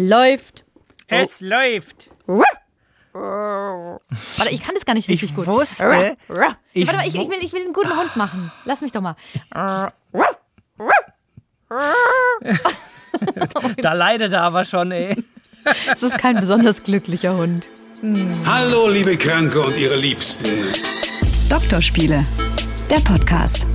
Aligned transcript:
Läuft. 0.00 0.64
Es 1.08 1.40
läuft. 1.40 2.08
Warte, 3.12 4.00
ich 4.50 4.62
kann 4.62 4.76
das 4.76 4.84
gar 4.84 4.94
nicht 4.94 5.08
richtig 5.08 5.30
Ich 5.30 5.34
gut. 5.34 5.48
wusste, 5.48 6.16
ich, 6.72 6.86
Warte 6.86 6.98
mal, 6.98 7.08
ich, 7.08 7.16
ich, 7.16 7.28
will, 7.28 7.38
ich 7.40 7.52
will 7.52 7.62
einen 7.62 7.72
guten 7.72 7.96
Hund 7.98 8.14
machen. 8.14 8.52
Lass 8.64 8.80
mich 8.80 8.92
doch 8.92 9.00
mal. 9.00 9.16
da 9.50 9.92
leidet 13.92 14.32
er 14.32 14.42
aber 14.42 14.64
schon, 14.64 14.92
ey. 14.92 15.16
Das 15.64 16.04
ist 16.04 16.16
kein 16.16 16.36
besonders 16.36 16.84
glücklicher 16.84 17.36
Hund. 17.36 17.68
Hallo, 18.46 18.88
liebe 18.88 19.16
Kranke 19.16 19.60
und 19.60 19.76
ihre 19.76 19.96
Liebsten. 19.96 20.44
Doktorspiele, 21.50 22.24
der 22.88 23.00
Podcast. 23.00 23.66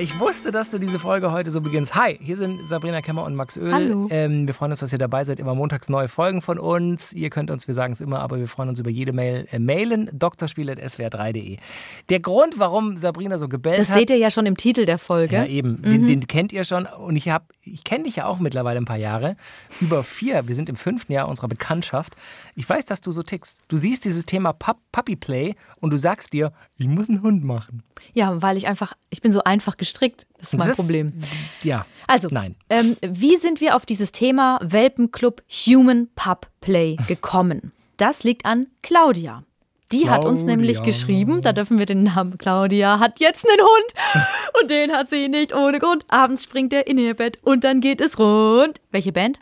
Ich 0.00 0.18
wusste, 0.18 0.50
dass 0.50 0.70
du 0.70 0.78
diese 0.78 0.98
Folge 0.98 1.30
heute 1.30 1.50
so 1.50 1.60
beginnst. 1.60 1.94
Hi, 1.94 2.18
hier 2.22 2.36
sind 2.36 2.66
Sabrina 2.66 3.00
Kemmer 3.02 3.24
und 3.24 3.34
Max 3.34 3.56
Öl. 3.56 3.72
Hallo. 3.72 4.08
Ähm, 4.10 4.46
wir 4.46 4.54
freuen 4.54 4.70
uns, 4.72 4.80
dass 4.80 4.92
ihr 4.92 4.98
dabei 4.98 5.24
seid. 5.24 5.38
Immer 5.38 5.54
montags 5.54 5.88
neue 5.88 6.08
Folgen 6.08 6.40
von 6.42 6.58
uns. 6.58 7.12
Ihr 7.12 7.28
könnt 7.30 7.50
uns, 7.50 7.68
wir 7.68 7.74
sagen 7.74 7.92
es 7.92 8.00
immer, 8.00 8.20
aber 8.20 8.38
wir 8.38 8.48
freuen 8.48 8.70
uns 8.70 8.78
über 8.80 8.90
jede 8.90 9.12
Mail. 9.12 9.46
Äh, 9.50 9.58
mailen 9.58 10.10
doktorspiele.swr3.de. 10.12 11.58
Der 12.08 12.20
Grund, 12.20 12.58
warum 12.58 12.96
Sabrina 12.96 13.36
so 13.38 13.48
gebellt 13.48 13.78
Das 13.78 13.90
hat. 13.90 13.98
seht 13.98 14.10
ihr 14.10 14.16
ja 14.18 14.30
schon 14.30 14.46
im 14.46 14.56
Titel 14.56 14.84
der 14.86 14.98
Folge. 14.98 15.36
Ja, 15.36 15.44
eben. 15.44 15.82
Den, 15.82 16.06
den 16.06 16.26
kennt 16.26 16.52
ihr 16.52 16.64
schon. 16.64 16.86
Und 16.86 17.16
ich, 17.16 17.28
hab- 17.28 17.52
ich 17.62 17.84
kenne 17.84 18.04
dich 18.04 18.16
ja 18.16 18.26
auch 18.26 18.38
mittlerweile 18.38 18.78
ein 18.80 18.84
paar 18.86 18.96
Jahre. 18.98 19.36
Über 19.80 20.02
vier. 20.02 20.48
Wir 20.48 20.54
sind 20.54 20.68
im 20.68 20.76
fünften 20.76 21.12
Jahr 21.12 21.28
unserer 21.28 21.48
Bekanntschaft. 21.48 22.16
Ich 22.58 22.68
weiß, 22.68 22.86
dass 22.86 23.00
du 23.00 23.12
so 23.12 23.22
tickst. 23.22 23.58
Du 23.68 23.76
siehst 23.76 24.04
dieses 24.04 24.26
Thema 24.26 24.52
Pup 24.52 24.78
Puppy 24.90 25.14
Play 25.14 25.54
und 25.80 25.90
du 25.92 25.96
sagst 25.96 26.32
dir, 26.32 26.52
ich 26.76 26.88
muss 26.88 27.08
einen 27.08 27.22
Hund 27.22 27.44
machen. 27.44 27.84
Ja, 28.14 28.42
weil 28.42 28.56
ich 28.56 28.66
einfach, 28.66 28.94
ich 29.10 29.22
bin 29.22 29.30
so 29.30 29.44
einfach 29.44 29.76
gestrickt. 29.76 30.26
Das 30.40 30.48
ist 30.52 30.58
mein 30.58 30.66
Das- 30.66 30.76
Problem. 30.76 31.12
Ja. 31.62 31.86
Also, 32.08 32.26
Nein. 32.32 32.56
Ähm, 32.68 32.96
wie 33.00 33.36
sind 33.36 33.60
wir 33.60 33.76
auf 33.76 33.86
dieses 33.86 34.10
Thema 34.10 34.58
Welpenclub 34.60 35.40
Human 35.66 36.08
Pup 36.16 36.48
Play 36.60 36.96
gekommen? 37.06 37.70
Das 37.96 38.24
liegt 38.24 38.44
an 38.44 38.66
Claudia. 38.82 39.44
Die 39.92 40.10
hat 40.10 40.24
uns 40.24 40.42
nämlich 40.42 40.78
Claudia. 40.78 40.92
geschrieben, 40.92 41.42
da 41.42 41.52
dürfen 41.52 41.78
wir 41.78 41.86
den 41.86 42.02
Namen 42.02 42.38
Claudia, 42.38 42.98
hat 42.98 43.20
jetzt 43.20 43.46
einen 43.48 43.60
Hund 43.60 44.26
und 44.62 44.70
den 44.70 44.90
hat 44.90 45.10
sie 45.10 45.28
nicht 45.28 45.54
ohne 45.54 45.78
Grund. 45.78 46.04
Abends 46.08 46.42
springt 46.42 46.72
er 46.72 46.88
in 46.88 46.98
ihr 46.98 47.14
Bett 47.14 47.38
und 47.42 47.62
dann 47.62 47.80
geht 47.80 48.00
es 48.00 48.18
rund. 48.18 48.80
Welche 48.90 49.12
Band? 49.12 49.38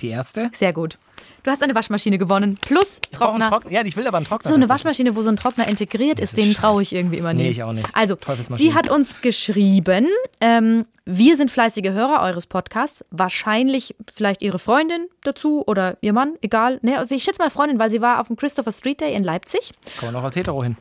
Die 0.00 0.08
erste? 0.08 0.50
Sehr 0.54 0.72
gut. 0.72 0.96
Du 1.42 1.50
hast 1.50 1.62
eine 1.62 1.74
Waschmaschine 1.74 2.18
gewonnen 2.18 2.56
plus 2.60 3.00
einen 3.04 3.12
Trockner. 3.12 3.48
Trockner. 3.48 3.72
Ja, 3.72 3.84
ich 3.84 3.96
will 3.96 4.06
aber 4.06 4.18
einen 4.18 4.26
Trockner. 4.26 4.48
So 4.48 4.54
eine. 4.54 4.68
Waschmaschine, 4.68 5.16
wo 5.16 5.22
so 5.22 5.30
ein 5.30 5.36
Trockner 5.36 5.66
integriert 5.68 6.20
ist, 6.20 6.36
den 6.36 6.54
traue 6.54 6.82
ich 6.82 6.94
irgendwie 6.94 7.18
immer 7.18 7.34
nicht. 7.34 7.44
Nee, 7.44 7.50
ich 7.50 7.62
auch 7.62 7.72
nicht. 7.72 7.88
Also, 7.92 8.16
sie 8.50 8.74
hat 8.74 8.90
uns 8.90 9.22
geschrieben, 9.22 10.08
ähm, 10.40 10.86
wir 11.04 11.36
sind 11.36 11.50
fleißige 11.50 11.90
Hörer 11.90 12.22
eures 12.22 12.46
Podcasts. 12.46 13.04
Wahrscheinlich 13.10 13.96
vielleicht 14.14 14.40
ihre 14.40 14.60
Freundin 14.60 15.08
dazu 15.22 15.64
oder 15.66 15.98
ihr 16.00 16.12
Mann, 16.12 16.36
egal. 16.42 16.78
Nee, 16.82 16.94
ich 17.10 17.24
schätze 17.24 17.42
mal 17.42 17.50
Freundin, 17.50 17.80
weil 17.80 17.90
sie 17.90 18.00
war 18.00 18.20
auf 18.20 18.28
dem 18.28 18.36
Christopher 18.36 18.70
Street 18.70 19.00
Day 19.00 19.14
in 19.14 19.24
Leipzig. 19.24 19.72
Kommen 19.98 20.12
wir 20.12 20.18
noch 20.18 20.24
als 20.24 20.36
Hetero 20.36 20.62
hin. 20.62 20.76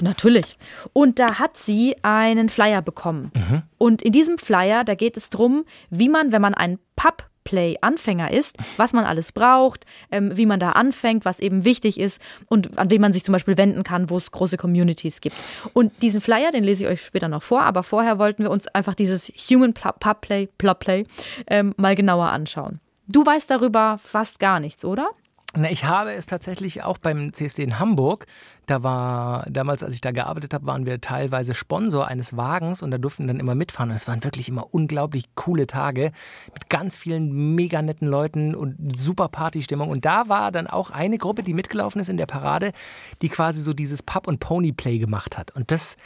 Natürlich. 0.00 0.56
Und 0.92 1.18
da 1.18 1.38
hat 1.38 1.56
sie 1.56 1.96
einen 2.02 2.48
Flyer 2.48 2.82
bekommen. 2.82 3.32
Mhm. 3.34 3.62
Und 3.78 4.02
in 4.02 4.12
diesem 4.12 4.38
Flyer, 4.38 4.84
da 4.84 4.94
geht 4.94 5.16
es 5.16 5.30
darum, 5.30 5.64
wie 5.90 6.08
man, 6.08 6.32
wenn 6.32 6.42
man 6.42 6.54
ein 6.54 6.78
Pub-Play-Anfänger 7.46 8.32
ist, 8.32 8.56
was 8.76 8.92
man 8.92 9.04
alles 9.04 9.32
braucht, 9.32 9.86
ähm, 10.10 10.36
wie 10.36 10.46
man 10.46 10.60
da 10.60 10.72
anfängt, 10.72 11.24
was 11.24 11.40
eben 11.40 11.64
wichtig 11.64 11.98
ist 11.98 12.20
und 12.48 12.78
an 12.78 12.90
wen 12.90 13.00
man 13.00 13.12
sich 13.12 13.24
zum 13.24 13.32
Beispiel 13.32 13.56
wenden 13.56 13.82
kann, 13.84 14.10
wo 14.10 14.16
es 14.16 14.30
große 14.30 14.56
Communities 14.56 15.20
gibt. 15.20 15.36
Und 15.72 16.02
diesen 16.02 16.20
Flyer, 16.20 16.52
den 16.52 16.64
lese 16.64 16.84
ich 16.84 16.90
euch 16.90 17.04
später 17.04 17.28
noch 17.28 17.42
vor, 17.42 17.62
aber 17.62 17.82
vorher 17.82 18.18
wollten 18.18 18.42
wir 18.42 18.50
uns 18.50 18.66
einfach 18.68 18.94
dieses 18.94 19.28
Human 19.28 19.72
Pub-Play 19.72 20.48
Play, 20.56 21.06
ähm, 21.46 21.74
mal 21.76 21.94
genauer 21.94 22.26
anschauen. 22.26 22.80
Du 23.06 23.24
weißt 23.24 23.50
darüber 23.50 23.98
fast 24.02 24.40
gar 24.40 24.60
nichts, 24.60 24.84
oder? 24.84 25.10
Na, 25.58 25.70
ich 25.70 25.84
habe 25.84 26.12
es 26.12 26.26
tatsächlich 26.26 26.82
auch 26.82 26.98
beim 26.98 27.32
CSD 27.32 27.62
in 27.62 27.78
Hamburg. 27.78 28.26
Da 28.66 28.82
war 28.82 29.46
damals, 29.48 29.82
als 29.82 29.94
ich 29.94 30.02
da 30.02 30.10
gearbeitet 30.10 30.52
habe, 30.52 30.66
waren 30.66 30.84
wir 30.84 31.00
teilweise 31.00 31.54
Sponsor 31.54 32.06
eines 32.06 32.36
Wagens 32.36 32.82
und 32.82 32.90
da 32.90 32.98
durften 32.98 33.26
dann 33.26 33.40
immer 33.40 33.54
mitfahren. 33.54 33.90
Es 33.90 34.06
waren 34.06 34.22
wirklich 34.22 34.50
immer 34.50 34.74
unglaublich 34.74 35.34
coole 35.34 35.66
Tage 35.66 36.12
mit 36.52 36.68
ganz 36.68 36.94
vielen 36.94 37.54
mega 37.54 37.80
netten 37.80 38.06
Leuten 38.06 38.54
und 38.54 38.76
super 38.98 39.28
Partystimmung. 39.28 39.88
Und 39.88 40.04
da 40.04 40.28
war 40.28 40.52
dann 40.52 40.66
auch 40.66 40.90
eine 40.90 41.16
Gruppe, 41.16 41.42
die 41.42 41.54
mitgelaufen 41.54 42.02
ist 42.02 42.10
in 42.10 42.18
der 42.18 42.26
Parade, 42.26 42.72
die 43.22 43.30
quasi 43.30 43.62
so 43.62 43.72
dieses 43.72 44.02
Pub- 44.02 44.28
und 44.28 44.40
Pony-Play 44.40 44.98
gemacht 44.98 45.38
hat. 45.38 45.52
Und 45.56 45.70
das 45.70 45.96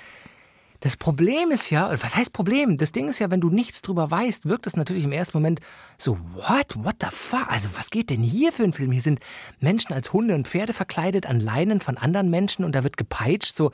das 0.80 0.96
Problem 0.96 1.50
ist 1.50 1.68
ja, 1.70 1.88
oder 1.88 2.02
was 2.02 2.16
heißt 2.16 2.32
Problem? 2.32 2.78
Das 2.78 2.92
Ding 2.92 3.08
ist 3.08 3.18
ja, 3.18 3.30
wenn 3.30 3.40
du 3.40 3.50
nichts 3.50 3.82
drüber 3.82 4.10
weißt, 4.10 4.46
wirkt 4.48 4.66
es 4.66 4.76
natürlich 4.76 5.04
im 5.04 5.12
ersten 5.12 5.36
Moment 5.36 5.60
so, 5.98 6.18
what? 6.34 6.74
What 6.76 6.96
the 7.00 7.08
fuck? 7.10 7.46
Also, 7.50 7.68
was 7.76 7.90
geht 7.90 8.08
denn 8.08 8.22
hier 8.22 8.50
für 8.52 8.64
ein 8.64 8.72
Film? 8.72 8.90
Hier 8.90 9.02
sind 9.02 9.20
Menschen 9.60 9.92
als 9.92 10.12
Hunde 10.14 10.34
und 10.34 10.48
Pferde 10.48 10.72
verkleidet 10.72 11.26
an 11.26 11.38
Leinen 11.38 11.80
von 11.80 11.98
anderen 11.98 12.30
Menschen 12.30 12.64
und 12.64 12.74
da 12.74 12.82
wird 12.82 12.96
gepeitscht. 12.96 13.54
So, 13.56 13.72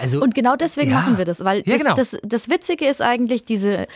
also, 0.00 0.20
Und 0.20 0.34
genau 0.34 0.56
deswegen 0.56 0.90
Ja. 0.90 1.00
machen 1.00 1.16
wir 1.18 1.24
das, 1.24 1.44
weil 1.44 1.58
Ja, 1.58 1.74
das, 1.76 1.82
genau. 1.82 1.94
das, 1.94 2.16
das 2.24 2.48
Witzige 2.48 2.86
ist 2.86 3.00
eigentlich 3.00 3.44
diese. 3.44 3.86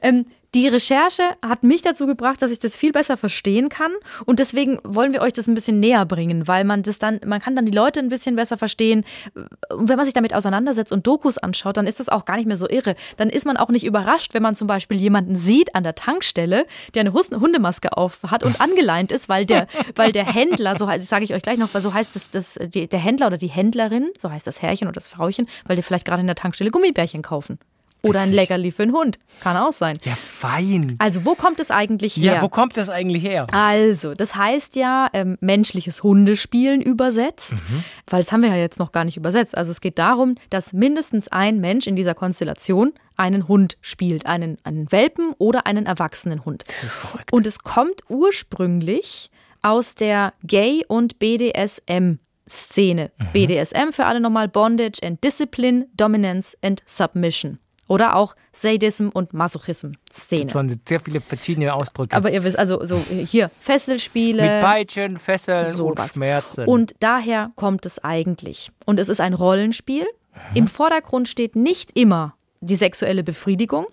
Ähm, 0.00 0.24
die 0.54 0.68
Recherche 0.68 1.22
hat 1.42 1.62
mich 1.62 1.82
dazu 1.82 2.06
gebracht, 2.06 2.42
dass 2.42 2.50
ich 2.50 2.58
das 2.58 2.76
viel 2.76 2.92
besser 2.92 3.16
verstehen 3.16 3.68
kann 3.68 3.92
und 4.26 4.38
deswegen 4.38 4.78
wollen 4.84 5.12
wir 5.12 5.22
euch 5.22 5.32
das 5.32 5.46
ein 5.46 5.54
bisschen 5.54 5.80
näher 5.80 6.04
bringen, 6.06 6.48
weil 6.48 6.64
man 6.64 6.82
das 6.82 6.98
dann, 6.98 7.20
man 7.24 7.40
kann 7.40 7.54
dann 7.54 7.66
die 7.66 7.72
Leute 7.72 8.00
ein 8.00 8.08
bisschen 8.08 8.36
besser 8.36 8.56
verstehen 8.56 9.04
und 9.34 9.88
wenn 9.88 9.96
man 9.96 10.04
sich 10.04 10.14
damit 10.14 10.34
auseinandersetzt 10.34 10.92
und 10.92 11.06
Dokus 11.06 11.38
anschaut, 11.38 11.76
dann 11.76 11.86
ist 11.86 12.00
das 12.00 12.08
auch 12.08 12.24
gar 12.24 12.36
nicht 12.36 12.46
mehr 12.46 12.56
so 12.56 12.68
irre. 12.68 12.96
Dann 13.16 13.30
ist 13.30 13.46
man 13.46 13.56
auch 13.56 13.68
nicht 13.68 13.84
überrascht, 13.84 14.34
wenn 14.34 14.42
man 14.42 14.54
zum 14.54 14.66
Beispiel 14.66 14.98
jemanden 15.00 15.36
sieht 15.36 15.74
an 15.74 15.84
der 15.84 15.94
Tankstelle, 15.94 16.66
der 16.94 17.00
eine 17.00 17.12
Hundemaske 17.12 17.96
auf 17.96 18.20
hat 18.26 18.42
und 18.42 18.60
angeleint 18.60 19.12
ist, 19.12 19.28
weil 19.28 19.46
der, 19.46 19.66
weil 19.94 20.12
der 20.12 20.26
Händler, 20.26 20.76
so 20.76 20.88
heißt, 20.88 21.06
sage 21.06 21.24
ich 21.24 21.34
euch 21.34 21.42
gleich 21.42 21.58
noch, 21.58 21.72
weil 21.72 21.82
so 21.82 21.94
heißt 21.94 22.16
es, 22.16 22.30
das, 22.30 22.58
der 22.60 22.98
Händler 22.98 23.28
oder 23.28 23.38
die 23.38 23.48
Händlerin, 23.48 24.10
so 24.18 24.30
heißt 24.30 24.46
das 24.46 24.62
Herrchen 24.62 24.88
oder 24.88 24.94
das 24.94 25.08
Frauchen, 25.08 25.48
weil 25.66 25.76
die 25.76 25.82
vielleicht 25.82 26.06
gerade 26.06 26.20
in 26.20 26.26
der 26.26 26.36
Tankstelle 26.36 26.70
Gummibärchen 26.70 27.22
kaufen. 27.22 27.58
Oder 28.02 28.20
ein. 28.20 28.32
Leckerli 28.32 28.70
für 28.72 28.84
einen 28.84 28.92
Hund. 28.92 29.18
Kann 29.40 29.56
auch 29.56 29.72
sein. 29.72 29.98
ja, 30.04 30.14
fein. 30.14 30.96
Also, 30.98 31.24
wo 31.24 31.34
kommt 31.34 31.60
es 31.60 31.70
eigentlich 31.70 32.16
her? 32.16 32.34
Ja, 32.36 32.42
wo 32.42 32.48
kommt 32.48 32.76
das 32.76 32.88
eigentlich 32.88 33.22
her? 33.24 33.46
Also, 33.52 34.14
das 34.14 34.34
heißt 34.34 34.76
ja 34.76 35.08
ähm, 35.12 35.36
menschliches 35.40 36.02
Hundespielen 36.02 36.80
übersetzt, 36.82 37.54
weil 38.08 38.22
das 38.22 38.32
haben 38.32 38.42
wir 38.42 38.50
ja 38.50 38.56
jetzt 38.56 38.78
noch 38.78 38.92
gar 38.92 39.04
nicht 39.04 39.16
übersetzt. 39.16 39.56
Also 39.56 39.70
es 39.70 39.80
geht 39.80 39.98
darum, 39.98 40.36
dass 40.50 40.72
mindestens 40.72 41.28
ein 41.28 41.60
Mensch 41.60 41.86
in 41.86 41.96
dieser 41.96 42.14
Konstellation 42.14 42.92
einen 43.16 43.48
Hund 43.48 43.76
spielt, 43.82 44.26
einen, 44.26 44.56
einen 44.64 44.90
Welpen 44.92 45.34
oder 45.38 45.66
einen 45.66 45.86
erwachsenen 45.86 46.44
Hund. 46.44 46.64
Das 46.66 46.84
ist 46.84 46.96
verrückt. 46.96 47.32
Und 47.32 47.46
es 47.46 47.58
kommt 47.58 48.02
ursprünglich 48.08 49.30
aus 49.62 49.94
der 49.94 50.32
Gay- 50.42 50.84
und 50.88 51.18
BDSM-Szene. 51.18 53.10
BDSM 53.32 53.92
für 53.92 54.06
alle 54.06 54.20
nochmal 54.20 54.48
Bondage 54.48 55.00
and 55.02 55.22
Discipline, 55.22 55.86
Dominance 55.94 56.56
and 56.62 56.82
Submission. 56.86 57.58
Oder 57.90 58.14
auch 58.14 58.36
Sadism 58.52 59.08
und 59.08 59.34
Masochism-Szene. 59.34 60.48
Schon 60.48 60.80
sehr 60.88 61.00
viele 61.00 61.20
verschiedene 61.20 61.74
Ausdrücke. 61.74 62.16
Aber 62.16 62.30
ihr 62.30 62.44
wisst, 62.44 62.56
also 62.56 62.84
so 62.84 62.96
hier, 62.96 63.50
Fesselspiele. 63.58 64.42
Mit 64.42 64.62
Peitschen, 64.62 65.16
Fesseln 65.16 65.66
und 65.66 65.72
sowas. 65.72 66.14
Schmerzen. 66.14 66.66
Und 66.66 66.94
daher 67.00 67.50
kommt 67.56 67.84
es 67.86 67.98
eigentlich. 67.98 68.70
Und 68.86 69.00
es 69.00 69.08
ist 69.08 69.20
ein 69.20 69.34
Rollenspiel. 69.34 70.06
Im 70.54 70.68
Vordergrund 70.68 71.26
steht 71.26 71.56
nicht 71.56 71.98
immer 71.98 72.36
die 72.62 72.76
sexuelle 72.76 73.22
Befriedigung, 73.24 73.86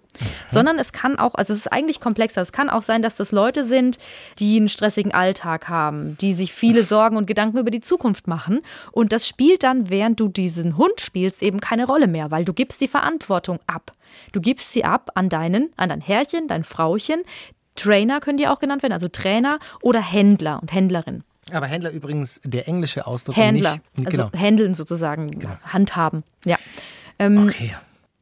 sondern 0.48 0.78
es 0.78 0.92
kann 0.92 1.18
auch, 1.18 1.36
also 1.36 1.54
es 1.54 1.60
ist 1.60 1.72
eigentlich 1.72 2.02
komplexer. 2.02 2.42
Es 2.42 2.52
kann 2.52 2.70
auch 2.70 2.82
sein, 2.82 3.02
dass 3.02 3.16
das 3.16 3.32
Leute 3.32 3.64
sind, 3.64 3.98
die 4.40 4.58
einen 4.58 4.68
stressigen 4.68 5.14
Alltag 5.14 5.70
haben, 5.70 6.18
die 6.18 6.34
sich 6.34 6.52
viele 6.52 6.84
Sorgen 6.84 7.16
und 7.16 7.28
Gedanken 7.28 7.60
über 7.60 7.72
die 7.72 7.80
Zukunft 7.80 8.28
machen. 8.28 8.60
Und 8.92 9.14
das 9.14 9.26
spielt 9.26 9.64
dann, 9.64 9.90
während 9.90 10.20
du 10.20 10.28
diesen 10.28 10.76
Hund 10.76 11.00
spielst, 11.00 11.42
eben 11.42 11.62
keine 11.62 11.86
Rolle 11.86 12.08
mehr, 12.08 12.30
weil 12.30 12.44
du 12.44 12.54
gibst 12.54 12.82
die 12.82 12.90
Verantwortung 12.90 13.60
ab. 13.68 13.94
Du 14.34 14.42
gibst 14.42 14.74
sie 14.74 14.84
ab 14.84 15.12
an 15.16 15.30
deinen, 15.30 15.70
an 15.78 15.88
dein 15.88 16.02
Herrchen, 16.02 16.50
dein 16.50 16.66
Frauchen. 16.66 17.24
Trainer 17.76 18.20
können 18.20 18.38
die 18.38 18.50
auch 18.50 18.60
genannt 18.60 18.84
werden, 18.84 18.94
also 18.94 19.08
Trainer 19.08 19.60
oder 19.82 20.02
Händler 20.02 20.60
und 20.62 20.74
Händlerin. 20.74 21.24
Aber 21.54 21.68
Händler 21.68 21.92
übrigens 21.92 22.42
der 22.44 22.68
englische 22.68 23.08
Ausdruck. 23.08 23.38
Händler, 23.38 23.78
Nicht, 23.96 24.08
also 24.08 24.30
genau. 24.30 24.32
handeln 24.38 24.74
sozusagen, 24.74 25.40
handhaben. 25.64 26.24
Ja. 26.44 26.58
Ähm, 27.18 27.48
Okay. 27.48 27.74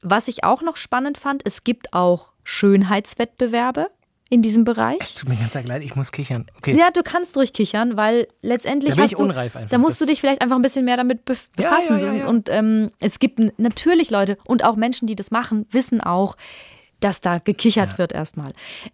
Was 0.07 0.28
ich 0.28 0.44
auch 0.44 0.62
noch 0.62 0.78
spannend 0.78 1.18
fand, 1.18 1.42
es 1.46 1.63
gibt 1.63 1.94
auch 1.94 2.34
Schönheitswettbewerbe 2.44 3.88
in 4.30 4.42
diesem 4.42 4.63
Bereich. 4.63 4.98
Es 5.02 5.16
tut 5.16 5.30
mir 5.30 5.36
ganz 5.36 5.54
leid, 5.54 5.81
ich 5.84 5.96
muss 5.96 6.12
kichern. 6.12 6.46
Okay. 6.57 6.75
Ja, 6.78 6.90
du 6.92 7.04
kannst 7.04 7.36
durchkichern, 7.36 7.96
weil 7.98 8.28
letztendlich 8.42 8.92
Da 8.92 8.96
bin 8.96 9.04
hast 9.04 9.12
ich 9.12 9.18
du, 9.18 9.24
unreif 9.24 9.56
einfach. 9.56 9.69
da 9.69 9.78
musst 9.78 10.00
Das- 10.02 10.07
du 10.07 10.12
dich 10.12 10.19
vielleicht 10.22 10.42
einfach 10.42 10.56
ein 10.56 10.62
bisschen 10.62 10.86
mehr 10.86 10.98
damit 10.98 11.25
bef 11.25 11.50
befassen. 11.56 12.00
ja, 12.00 12.06
ja, 12.07 12.13
ja. 12.13 12.28
Und 12.28 12.50
ähm, 12.50 12.92
es 13.00 13.19
gibt 13.19 13.40
natürlich 13.60 14.10
Leute 14.12 14.38
und 14.46 14.63
auch 14.63 14.75
Menschen, 14.75 15.07
die 15.07 15.16
das 15.16 15.31
machen, 15.31 15.66
wissen 15.72 16.02
auch, 16.02 16.36
dass 17.02 17.22
da 17.22 17.40
gekichert 17.40 17.98
wird 17.98 18.13
erstmal. 18.13 18.54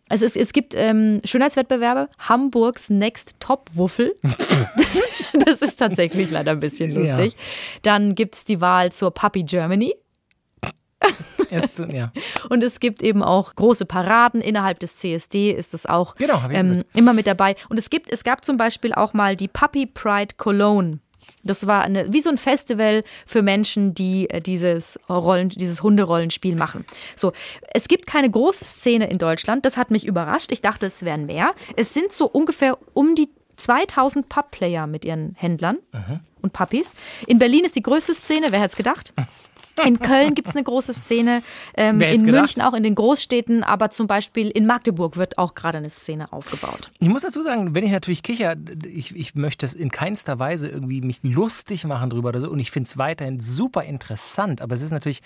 Also 0.10 0.26
es, 0.26 0.36
es 0.36 0.54
gibt 0.54 0.74
ähm, 0.76 1.22
Schönheitswettbewerbe, 1.24 2.10
Hamburgs 2.20 2.90
Next 2.90 3.36
Top 3.40 3.70
Wuffel. 3.74 4.16
das, 4.24 5.02
das 5.46 5.62
ist 5.62 5.76
tatsächlich 5.78 6.30
leider 6.32 6.52
ein 6.52 6.60
bisschen 6.60 6.94
lustig. 6.94 7.36
Dann 7.84 8.16
gibt 8.16 8.36
es 8.36 8.44
die 8.46 8.60
Wahl 8.60 8.92
zur 8.92 9.12
Puppy 9.12 9.44
Germany. 9.44 9.94
Erst 11.50 11.80
ja. 11.92 12.12
Und 12.50 12.64
es 12.64 12.80
gibt 12.80 13.02
eben 13.02 13.24
auch 13.24 13.56
große 13.56 13.86
Paraden. 13.86 14.42
Innerhalb 14.42 14.80
des 14.80 14.96
CSD 14.96 15.52
ist 15.52 15.74
es 15.74 15.86
auch 15.86 16.16
Genau, 16.16 16.42
ähm, 16.50 16.84
immer 16.94 17.14
mit 17.14 17.28
dabei. 17.28 17.56
Und 17.70 17.78
es 17.78 17.90
gibt, 17.90 18.12
es 18.12 18.24
gab 18.24 18.46
zum 18.46 18.58
Beispiel 18.58 18.94
auch 18.94 19.14
mal 19.14 19.36
die 19.36 19.48
Puppy 19.48 19.86
Pride 19.86 20.36
Cologne. 20.38 21.00
Das 21.44 21.68
war 21.68 21.84
eine, 21.84 22.12
wie 22.14 22.22
so 22.22 22.30
ein 22.30 22.38
Festival 22.38 23.04
für 23.26 23.42
Menschen, 23.42 23.94
die 23.94 24.30
äh, 24.30 24.42
dieses 24.42 25.00
Rollen, 25.10 25.50
dieses 25.50 25.84
Hunderollenspiel 25.84 26.56
machen. 26.56 26.86
So, 27.16 27.34
es 27.74 27.88
gibt 27.88 28.06
keine 28.06 28.30
große 28.30 28.64
Szene 28.64 29.10
in 29.10 29.18
Deutschland. 29.18 29.66
Das 29.66 29.78
hat 29.78 29.92
mich 29.92 30.06
überrascht. 30.06 30.52
Ich 30.52 30.62
dachte, 30.62 30.86
es 30.86 31.04
wären 31.04 31.26
mehr. 31.26 31.54
Es 31.76 31.94
sind 31.94 32.12
so 32.12 32.28
ungefähr 32.28 32.78
um 32.94 33.16
die 33.16 33.30
2000 33.58 34.30
Pub-Player 34.30 34.88
mit 34.88 35.06
ihren 35.06 35.36
Händlern 35.36 35.78
und 36.42 36.54
Puppies. 36.54 36.96
In 37.28 37.38
Berlin 37.38 37.64
ist 37.66 37.76
die 37.76 37.84
größte 37.84 38.14
Szene. 38.14 38.48
Wer 38.50 38.60
hätte 38.60 38.72
es 38.72 38.76
gedacht? 38.76 39.14
In 39.86 40.00
Köln 40.00 40.36
gibt 40.36 40.50
es 40.50 40.56
eine 40.56 40.64
große 40.64 40.94
Szene, 40.94 41.44
ähm, 41.76 42.02
in 42.02 42.26
gedacht? 42.26 42.42
München 42.42 42.62
auch 42.62 42.74
in 42.74 42.84
den 42.84 42.96
Großstädten, 42.96 43.64
aber 43.64 43.90
zum 43.90 44.08
Beispiel 44.08 44.50
in 44.50 44.66
Magdeburg 44.66 45.18
wird 45.18 45.38
auch 45.38 45.56
gerade 45.56 45.78
eine 45.78 45.90
Szene 45.90 46.32
aufgebaut. 46.32 46.92
Ich 47.00 47.08
muss 47.08 47.22
dazu 47.22 47.44
sagen, 47.44 47.74
wenn 47.76 47.84
ich 47.84 47.92
natürlich 47.92 48.24
kicher, 48.24 48.56
ich, 48.86 49.16
ich 49.16 49.36
möchte 49.36 49.66
es 49.66 49.74
in 49.74 49.92
keinster 49.92 50.40
Weise 50.40 50.68
irgendwie 50.68 51.02
mich 51.02 51.20
lustig 51.24 51.86
machen 51.86 52.10
drüber 52.10 52.30
oder 52.30 52.42
so. 52.42 52.50
Und 52.50 52.60
ich 52.60 52.72
finde 52.72 52.88
es 52.88 52.98
weiterhin 52.98 53.40
super 53.40 53.84
interessant. 53.84 54.62
Aber 54.62 54.76
es 54.76 54.82
ist 54.82 54.92
natürlich, 54.92 55.22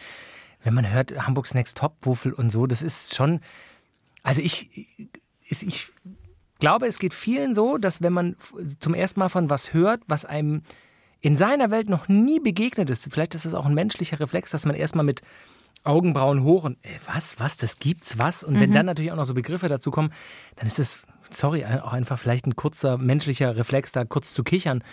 wenn 0.63 0.73
man 0.73 0.89
hört, 0.91 1.25
Hamburgs 1.25 1.53
Next 1.53 1.77
Top 1.77 1.95
Wuffel 2.03 2.33
und 2.33 2.51
so, 2.51 2.67
das 2.67 2.81
ist 2.81 3.15
schon. 3.15 3.39
Also 4.23 4.41
ich, 4.41 4.87
ich, 5.47 5.67
ich 5.67 5.91
glaube, 6.59 6.87
es 6.87 6.99
geht 6.99 7.13
vielen 7.13 7.53
so, 7.53 7.77
dass 7.77 8.01
wenn 8.01 8.13
man 8.13 8.35
zum 8.79 8.93
ersten 8.93 9.19
Mal 9.19 9.29
von 9.29 9.49
was 9.49 9.73
hört, 9.73 10.01
was 10.07 10.25
einem 10.25 10.63
in 11.25 11.37
seiner 11.37 11.71
Welt 11.71 11.89
noch 11.89 12.07
nie 12.07 12.39
begegnet 12.39 12.87
ist, 12.91 13.11
vielleicht 13.11 13.33
ist 13.33 13.45
es 13.45 13.55
auch 13.55 13.65
ein 13.65 13.73
menschlicher 13.73 14.19
Reflex, 14.19 14.51
dass 14.51 14.67
man 14.67 14.75
erstmal 14.75 15.03
mit 15.03 15.21
Augenbrauen 15.83 16.43
hoch 16.43 16.65
und 16.65 16.77
äh, 16.85 16.89
was, 17.11 17.39
was, 17.39 17.57
das 17.57 17.79
gibt's, 17.79 18.19
was? 18.19 18.43
Und 18.43 18.59
wenn 18.59 18.71
dann 18.71 18.85
natürlich 18.85 19.11
auch 19.11 19.15
noch 19.15 19.25
so 19.25 19.33
Begriffe 19.33 19.67
dazu 19.67 19.89
kommen, 19.89 20.13
dann 20.55 20.67
ist 20.67 20.77
es, 20.77 20.99
sorry, 21.31 21.65
auch 21.65 21.93
einfach 21.93 22.19
vielleicht 22.19 22.45
ein 22.45 22.55
kurzer 22.55 22.99
menschlicher 22.99 23.57
Reflex, 23.57 23.91
da 23.91 24.05
kurz 24.05 24.35
zu 24.35 24.43
kichern. 24.43 24.83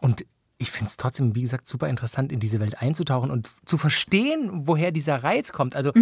Und 0.00 0.26
ich 0.56 0.72
finde 0.72 0.86
es 0.86 0.96
trotzdem, 0.96 1.36
wie 1.36 1.42
gesagt, 1.42 1.68
super 1.68 1.88
interessant, 1.88 2.32
in 2.32 2.40
diese 2.40 2.58
Welt 2.58 2.82
einzutauchen 2.82 3.30
und 3.30 3.48
zu 3.64 3.78
verstehen, 3.78 4.66
woher 4.66 4.90
dieser 4.90 5.22
Reiz 5.22 5.52
kommt. 5.52 5.76
Also 5.76 5.92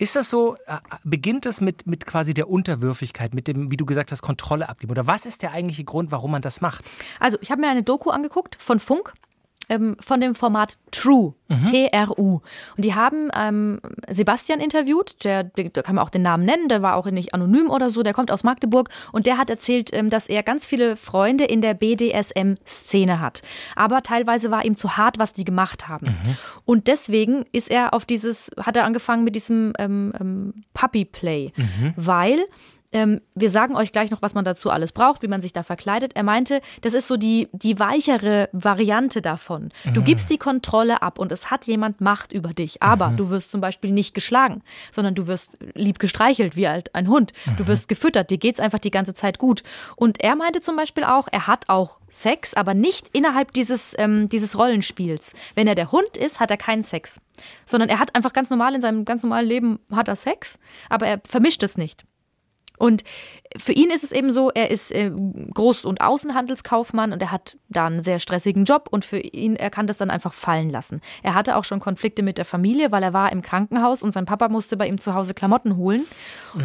ist 0.00 0.16
das 0.16 0.30
so, 0.30 0.56
äh, 0.66 0.78
beginnt 1.04 1.44
das 1.44 1.60
mit, 1.60 1.86
mit 1.86 2.06
quasi 2.06 2.32
der 2.32 2.48
Unterwürfigkeit, 2.48 3.34
mit 3.34 3.46
dem, 3.46 3.70
wie 3.70 3.76
du 3.76 3.84
gesagt 3.84 4.10
hast, 4.10 4.22
Kontrolle 4.22 4.68
abgeben? 4.68 4.90
Oder 4.90 5.06
was 5.06 5.26
ist 5.26 5.42
der 5.42 5.52
eigentliche 5.52 5.84
Grund, 5.84 6.10
warum 6.10 6.30
man 6.30 6.40
das 6.40 6.62
macht? 6.62 6.84
Also, 7.20 7.36
ich 7.42 7.50
habe 7.50 7.60
mir 7.60 7.68
eine 7.68 7.82
Doku 7.82 8.08
angeguckt 8.08 8.56
von 8.58 8.80
Funk. 8.80 9.12
Ähm, 9.70 9.96
von 10.00 10.20
dem 10.20 10.34
Format 10.34 10.76
True, 10.90 11.34
T-R-U. 11.70 12.40
Und 12.76 12.84
die 12.84 12.94
haben 12.94 13.30
ähm, 13.34 13.80
Sebastian 14.08 14.60
interviewt, 14.60 15.24
der, 15.24 15.44
da 15.44 15.82
kann 15.82 15.94
man 15.94 16.04
auch 16.04 16.10
den 16.10 16.22
Namen 16.22 16.44
nennen, 16.44 16.68
der 16.68 16.82
war 16.82 16.96
auch 16.96 17.06
nicht 17.06 17.34
anonym 17.34 17.70
oder 17.70 17.88
so, 17.88 18.02
der 18.02 18.12
kommt 18.12 18.30
aus 18.30 18.44
Magdeburg 18.44 18.88
und 19.12 19.26
der 19.26 19.38
hat 19.38 19.48
erzählt, 19.48 19.90
ähm, 19.92 20.10
dass 20.10 20.28
er 20.28 20.42
ganz 20.42 20.66
viele 20.66 20.96
Freunde 20.96 21.44
in 21.44 21.62
der 21.62 21.74
BDSM-Szene 21.74 23.20
hat. 23.20 23.42
Aber 23.76 24.02
teilweise 24.02 24.50
war 24.50 24.64
ihm 24.64 24.74
zu 24.74 24.96
hart, 24.96 25.18
was 25.18 25.32
die 25.32 25.44
gemacht 25.44 25.88
haben. 25.88 26.14
Und 26.64 26.88
deswegen 26.88 27.44
ist 27.52 27.70
er 27.70 27.94
auf 27.94 28.04
dieses, 28.04 28.50
hat 28.60 28.76
er 28.76 28.84
angefangen 28.84 29.24
mit 29.24 29.36
diesem 29.36 29.72
ähm, 29.78 30.12
ähm, 30.20 30.64
Puppy 30.74 31.04
Play, 31.04 31.52
weil 31.96 32.44
ähm, 32.92 33.20
wir 33.34 33.50
sagen 33.50 33.76
euch 33.76 33.92
gleich 33.92 34.10
noch, 34.10 34.22
was 34.22 34.34
man 34.34 34.44
dazu 34.44 34.70
alles 34.70 34.92
braucht, 34.92 35.22
wie 35.22 35.28
man 35.28 35.42
sich 35.42 35.52
da 35.52 35.62
verkleidet. 35.62 36.16
Er 36.16 36.24
meinte, 36.24 36.60
das 36.80 36.94
ist 36.94 37.06
so 37.06 37.16
die, 37.16 37.48
die 37.52 37.78
weichere 37.78 38.48
Variante 38.52 39.22
davon. 39.22 39.70
Du 39.94 40.02
gibst 40.02 40.30
die 40.30 40.38
Kontrolle 40.38 41.02
ab 41.02 41.18
und 41.18 41.30
es 41.30 41.50
hat 41.50 41.66
jemand 41.66 42.00
Macht 42.00 42.32
über 42.32 42.52
dich. 42.52 42.82
Aber 42.82 43.12
du 43.16 43.30
wirst 43.30 43.52
zum 43.52 43.60
Beispiel 43.60 43.92
nicht 43.92 44.14
geschlagen, 44.14 44.62
sondern 44.90 45.14
du 45.14 45.26
wirst 45.26 45.58
lieb 45.74 45.98
gestreichelt, 45.98 46.56
wie 46.56 46.68
halt 46.68 46.94
ein 46.94 47.08
Hund. 47.08 47.32
Du 47.56 47.66
wirst 47.66 47.88
gefüttert, 47.88 48.30
dir 48.30 48.38
geht's 48.38 48.60
einfach 48.60 48.78
die 48.78 48.90
ganze 48.90 49.14
Zeit 49.14 49.38
gut. 49.38 49.62
Und 49.96 50.20
er 50.22 50.36
meinte 50.36 50.60
zum 50.60 50.76
Beispiel 50.76 51.04
auch, 51.04 51.28
er 51.30 51.46
hat 51.46 51.68
auch 51.68 52.00
Sex, 52.08 52.54
aber 52.54 52.74
nicht 52.74 53.08
innerhalb 53.12 53.52
dieses, 53.52 53.94
ähm, 53.98 54.28
dieses 54.28 54.58
Rollenspiels. 54.58 55.34
Wenn 55.54 55.68
er 55.68 55.74
der 55.74 55.92
Hund 55.92 56.16
ist, 56.16 56.40
hat 56.40 56.50
er 56.50 56.56
keinen 56.56 56.82
Sex. 56.82 57.20
Sondern 57.64 57.88
er 57.88 57.98
hat 57.98 58.14
einfach 58.16 58.32
ganz 58.32 58.50
normal 58.50 58.74
in 58.74 58.80
seinem 58.80 59.04
ganz 59.04 59.22
normalen 59.22 59.46
Leben 59.46 59.78
hat 59.92 60.08
er 60.08 60.16
Sex, 60.16 60.58
aber 60.88 61.06
er 61.06 61.20
vermischt 61.26 61.62
es 61.62 61.76
nicht. 61.76 62.04
Und 62.80 63.04
für 63.58 63.72
ihn 63.72 63.90
ist 63.90 64.04
es 64.04 64.12
eben 64.12 64.32
so, 64.32 64.50
er 64.50 64.70
ist 64.70 64.90
äh, 64.90 65.10
Groß- 65.10 65.84
und 65.84 66.00
Außenhandelskaufmann 66.00 67.12
und 67.12 67.20
er 67.20 67.30
hat 67.30 67.58
da 67.68 67.86
einen 67.86 68.02
sehr 68.02 68.18
stressigen 68.20 68.64
Job 68.64 68.88
und 68.90 69.04
für 69.04 69.18
ihn, 69.18 69.56
er 69.56 69.70
kann 69.70 69.86
das 69.86 69.98
dann 69.98 70.08
einfach 70.08 70.32
fallen 70.32 70.70
lassen. 70.70 71.00
Er 71.22 71.34
hatte 71.34 71.56
auch 71.56 71.64
schon 71.64 71.78
Konflikte 71.78 72.22
mit 72.22 72.38
der 72.38 72.44
Familie, 72.44 72.90
weil 72.90 73.02
er 73.02 73.12
war 73.12 73.32
im 73.32 73.42
Krankenhaus 73.42 74.02
und 74.02 74.12
sein 74.12 74.24
Papa 74.24 74.48
musste 74.48 74.76
bei 74.76 74.86
ihm 74.86 74.98
zu 74.98 75.14
Hause 75.14 75.34
Klamotten 75.34 75.76
holen 75.76 76.04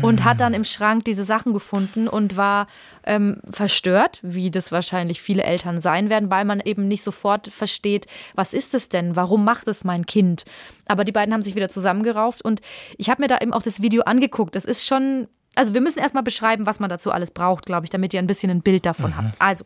und 0.04 0.24
hat 0.24 0.40
dann 0.40 0.54
im 0.54 0.64
Schrank 0.64 1.04
diese 1.06 1.24
Sachen 1.24 1.54
gefunden 1.54 2.08
und 2.08 2.38
war 2.38 2.68
ähm, 3.06 3.42
verstört, 3.50 4.20
wie 4.22 4.52
das 4.52 4.72
wahrscheinlich 4.72 5.22
viele 5.22 5.44
Eltern 5.44 5.80
sein 5.80 6.10
werden, 6.10 6.32
weil 6.32 6.46
man 6.46 6.62
eben 6.62 6.88
nicht 6.88 7.04
sofort 7.04 7.48
versteht, 7.48 8.06
was 8.36 8.54
ist 8.54 8.74
es 8.74 8.90
denn, 8.90 9.16
warum 9.16 9.44
macht 9.44 9.68
es 9.68 9.84
mein 9.84 10.06
Kind? 10.06 10.46
Aber 10.86 11.04
die 11.04 11.12
beiden 11.12 11.34
haben 11.34 11.42
sich 11.42 11.56
wieder 11.56 11.70
zusammengerauft 11.70 12.44
und 12.44 12.62
ich 12.98 13.10
habe 13.10 13.24
mir 13.24 13.28
da 13.28 13.40
eben 13.42 13.54
auch 13.54 13.64
das 13.64 13.82
Video 13.82 14.04
angeguckt. 14.04 14.56
Das 14.56 14.66
ist 14.66 14.86
schon 14.86 15.28
also 15.56 15.74
wir 15.74 15.82
müssen 15.82 16.00
erstmal 16.00 16.24
beschreiben, 16.24 16.66
was 16.66 16.80
man 16.80 16.90
dazu 16.90 17.12
alles 17.12 17.32
braucht, 17.32 17.66
glaube 17.66 17.86
ich, 17.86 17.90
damit 17.90 18.14
ihr 18.14 18.20
ein 18.20 18.28
bisschen 18.28 18.50
ein 18.50 18.62
Bild 18.62 18.86
davon 18.86 19.18
habt. 19.18 19.36
Also, 19.40 19.66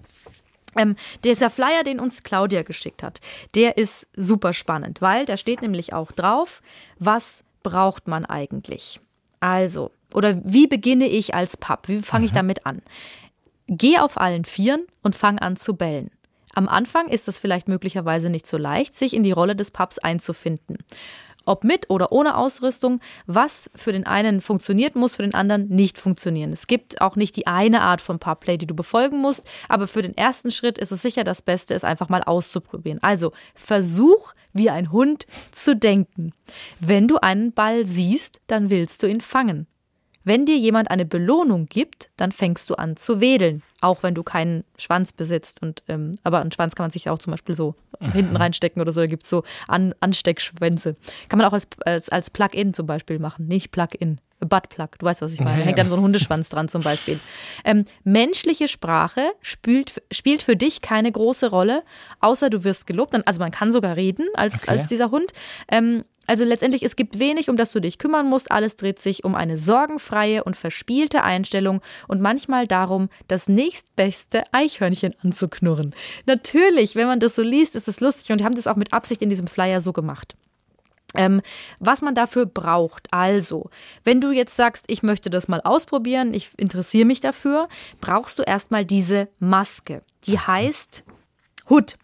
ähm, 0.76 0.96
dieser 1.24 1.50
Flyer, 1.50 1.84
den 1.84 2.00
uns 2.00 2.24
Claudia 2.24 2.62
geschickt 2.62 3.04
hat, 3.04 3.22
der 3.56 3.78
ist 3.78 4.08
super 4.16 4.54
spannend, 4.54 5.02
weil 5.02 5.26
da 5.26 5.36
steht 5.38 5.62
nämlich 5.62 5.94
auch 5.94 6.12
drauf, 6.12 6.62
was 7.00 7.44
braucht 7.64 8.08
man 8.08 8.26
eigentlich? 8.26 9.00
Also, 9.40 9.92
oder 10.14 10.40
wie 10.44 10.68
beginne 10.68 11.08
ich 11.08 11.34
als 11.36 11.58
Pub? 11.58 11.88
Wie 11.88 12.02
fange 12.02 12.26
ich 12.26 12.32
damit 12.32 12.66
an? 12.66 12.82
Geh 13.68 14.00
auf 14.00 14.20
allen 14.20 14.46
Vieren 14.46 14.86
und 15.04 15.16
fang 15.16 15.40
an 15.40 15.56
zu 15.56 15.76
bellen. 15.76 16.12
Am 16.54 16.68
Anfang 16.68 17.08
ist 17.08 17.28
es 17.28 17.38
vielleicht 17.38 17.68
möglicherweise 17.68 18.30
nicht 18.30 18.48
so 18.48 18.58
leicht, 18.58 18.96
sich 18.96 19.14
in 19.16 19.24
die 19.24 19.32
Rolle 19.32 19.56
des 19.56 19.72
Pubs 19.72 20.00
einzufinden. 20.00 20.78
Ob 21.50 21.64
mit 21.64 21.90
oder 21.90 22.12
ohne 22.12 22.38
Ausrüstung, 22.38 23.02
was 23.26 23.72
für 23.76 23.92
den 23.92 24.06
einen 24.06 24.40
funktioniert, 24.40 24.96
muss 24.96 25.16
für 25.16 25.24
den 25.24 25.34
anderen 25.34 25.68
nicht 25.68 25.98
funktionieren. 25.98 26.54
Es 26.54 26.68
gibt 26.68 27.02
auch 27.02 27.16
nicht 27.16 27.36
die 27.36 27.48
eine 27.48 27.82
Art 27.82 28.02
von 28.02 28.20
Pubplay, 28.20 28.58
die 28.60 28.68
du 28.68 28.76
befolgen 28.76 29.20
musst, 29.20 29.50
aber 29.68 29.88
für 29.88 30.04
den 30.04 30.16
ersten 30.16 30.52
Schritt 30.52 30.78
ist 30.78 30.92
es 30.92 31.02
sicher 31.02 31.24
das 31.24 31.42
Beste, 31.42 31.74
es 31.74 31.84
einfach 31.84 32.08
mal 32.08 32.22
auszuprobieren. 32.22 33.02
Also 33.02 33.32
versuch 33.56 34.34
wie 34.54 34.70
ein 34.70 34.92
Hund 34.92 35.26
zu 35.52 35.76
denken. 35.76 36.34
Wenn 36.80 37.08
du 37.08 37.18
einen 37.18 37.52
Ball 37.52 37.88
siehst, 37.88 38.42
dann 38.46 38.70
willst 38.70 39.02
du 39.02 39.08
ihn 39.08 39.20
fangen. 39.20 39.66
Wenn 40.24 40.46
dir 40.46 40.58
jemand 40.58 40.92
eine 40.92 41.06
Belohnung 41.06 41.66
gibt, 41.68 42.10
dann 42.18 42.32
fängst 42.32 42.70
du 42.70 42.76
an 42.76 42.98
zu 42.98 43.22
wedeln, 43.22 43.64
auch 43.82 44.04
wenn 44.04 44.14
du 44.16 44.24
keinen 44.24 44.64
Schwanz 44.78 45.14
besitzt. 45.14 45.62
Und, 45.62 45.82
ähm, 45.88 46.16
aber 46.24 46.42
einen 46.42 46.52
Schwanz 46.52 46.76
kann 46.76 46.84
man 46.84 46.92
sich 46.92 47.10
auch 47.10 47.20
zum 47.20 47.32
Beispiel 47.32 47.56
so 47.56 47.76
hinten 48.14 48.36
reinstecken 48.36 48.82
oder 48.82 48.92
so. 48.92 49.02
Da 49.02 49.08
gibt 49.08 49.24
es 49.24 49.30
so 49.30 49.44
An 49.68 49.94
Ansteckschwänze. 50.02 50.96
Kann 51.30 51.40
man 51.40 51.48
auch 51.48 51.54
als, 51.54 51.68
als, 51.86 52.10
als 52.10 52.30
Plug-in 52.30 52.74
zum 52.74 52.86
Beispiel 52.86 53.20
machen, 53.20 53.48
nicht 53.48 53.72
Plug-in. 53.72 54.20
Buttplug, 54.42 54.98
du 54.98 55.06
weißt, 55.06 55.22
was 55.22 55.34
ich 55.34 55.42
meine. 55.42 55.58
Da 55.60 55.66
hängt 55.66 55.78
dann 55.78 55.90
so 55.90 55.96
ein 55.96 56.02
Hundeschwanz 56.02 56.48
dran 56.48 56.70
zum 56.70 56.82
Beispiel. 56.82 57.20
Ähm, 57.66 57.84
menschliche 58.06 58.70
Sprache 58.70 59.32
spielt, 59.42 60.02
spielt 60.12 60.44
für 60.44 60.56
dich 60.56 60.82
keine 60.82 61.12
große 61.12 61.50
Rolle, 61.50 61.84
außer 62.22 62.50
du 62.50 62.64
wirst 62.64 62.88
gelobt. 62.88 63.14
Also 63.28 63.40
man 63.42 63.52
kann 63.52 63.74
sogar 63.74 63.98
reden 63.98 64.28
als, 64.36 64.64
Okay. 64.64 64.72
als 64.80 64.88
dieser 64.88 65.12
Hund. 65.12 65.34
Ähm, 65.70 66.06
also 66.30 66.46
letztendlich, 66.46 66.84
es 66.84 66.96
gibt 66.96 67.18
wenig, 67.18 67.50
um 67.50 67.58
das 67.58 67.72
du 67.72 67.82
dich 67.82 67.98
kümmern 67.98 68.28
musst. 68.28 68.52
Alles 68.52 68.76
dreht 68.76 69.00
sich 69.00 69.24
um 69.24 69.34
eine 69.34 69.58
sorgenfreie 69.58 70.44
und 70.44 70.56
verspielte 70.56 71.24
Einstellung 71.24 71.82
und 72.08 72.22
manchmal 72.22 72.68
darum, 72.68 73.10
das 73.28 73.50
nächstbeste 73.50 74.44
Eichhörnchen 74.52 75.16
anzuknurren. 75.24 75.96
Natürlich, 76.28 76.96
wenn 76.96 77.08
man 77.08 77.20
das 77.20 77.34
so 77.34 77.42
liest, 77.42 77.76
ist 77.76 77.88
es 77.88 78.00
lustig 78.00 78.32
und 78.32 78.42
die 78.42 78.46
haben 78.46 78.54
das 78.54 78.68
auch 78.68 78.76
mit 78.76 78.94
Absicht 78.94 79.24
in 79.24 79.32
diesem 79.32 79.48
Flyer 79.48 79.82
so 79.82 79.92
gemacht. 79.92 80.36
Ähm, 81.16 81.42
was 81.80 82.04
man 82.04 82.14
dafür 82.14 82.46
braucht. 82.46 83.08
Also, 83.10 83.72
wenn 84.04 84.22
du 84.22 84.30
jetzt 84.30 84.56
sagst, 84.56 84.86
ich 84.88 85.02
möchte 85.02 85.32
das 85.32 85.48
mal 85.48 85.62
ausprobieren, 85.62 86.36
ich 86.36 86.52
interessiere 86.58 87.06
mich 87.06 87.22
dafür, 87.22 87.68
brauchst 88.02 88.38
du 88.38 88.44
erstmal 88.44 88.86
diese 88.86 89.30
Maske. 89.40 90.04
Die 90.26 90.38
heißt 90.38 91.04
Hood. 91.72 91.98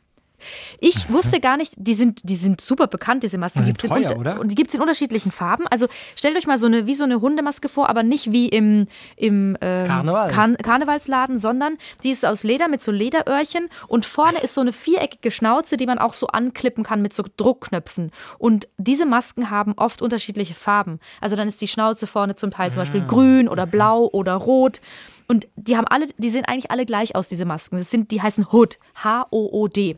Ich 0.80 1.12
wusste 1.12 1.40
gar 1.40 1.58
nicht, 1.58 1.74
die 1.78 1.94
sind, 1.94 2.22
die 2.24 2.36
sind 2.36 2.62
super 2.62 2.88
bekannt, 2.88 3.24
diese 3.24 3.38
Masken. 3.38 3.62
Die 3.62 3.68
gibt's 3.68 3.88
teuer, 3.88 4.18
oder? 4.18 4.40
Und 4.40 4.50
die 4.50 4.56
gibt 4.56 4.70
es 4.70 4.76
in 4.76 4.82
unterschiedlichen 4.82 5.32
Farben. 5.32 5.68
Also 5.68 5.88
stellt 6.16 6.38
euch 6.38 6.48
mal 6.48 6.58
so 6.58 6.68
eine, 6.68 6.88
wie 6.88 6.94
so 6.94 7.04
eine 7.04 7.22
Hundemaske 7.22 7.70
vor, 7.70 7.90
aber 7.90 8.04
nicht 8.04 8.32
wie 8.32 8.48
im, 8.50 8.88
im 9.16 9.58
ähm, 9.62 9.88
Karneval. 9.88 10.32
Karn 10.32 10.58
Karnevalsladen, 10.58 11.38
sondern 11.38 11.78
die 12.04 12.12
ist 12.12 12.26
aus 12.26 12.44
Leder 12.44 12.68
mit 12.68 12.84
so 12.84 12.92
Lederöhrchen 12.92 13.70
und 13.88 14.06
vorne 14.06 14.40
ist 14.40 14.54
so 14.54 14.62
eine 14.62 14.74
viereckige 14.74 15.32
Schnauze, 15.32 15.78
die 15.78 15.86
man 15.86 16.00
auch 16.00 16.14
so 16.14 16.28
anklippen 16.28 16.84
kann 16.84 17.02
mit 17.02 17.14
so 17.14 17.24
Druckknöpfen. 17.38 18.12
Und 18.38 18.68
diese 18.78 19.06
Masken 19.06 19.50
haben 19.50 19.74
oft 19.78 20.02
unterschiedliche 20.02 20.54
Farben. 20.54 21.00
Also 21.22 21.36
dann 21.36 21.48
ist 21.48 21.62
die 21.62 21.68
Schnauze 21.68 22.08
vorne 22.08 22.36
zum 22.36 22.52
Teil 22.52 22.72
zum 22.72 22.82
Beispiel 22.82 23.06
grün 23.06 23.48
oder 23.48 23.66
blau 23.66 24.10
oder 24.12 24.34
rot. 24.34 24.82
Und 25.28 25.48
die 25.56 25.76
haben 25.76 25.88
alle, 25.88 26.08
die 26.18 26.30
sehen 26.30 26.46
eigentlich 26.46 26.70
alle 26.70 26.86
gleich 26.86 27.16
aus, 27.16 27.28
diese 27.28 27.46
Masken. 27.46 27.78
Das 27.78 27.90
sind, 27.90 28.12
die 28.12 28.22
heißen 28.22 28.48
Hood, 28.52 28.78
H-O-O-D. 29.04 29.98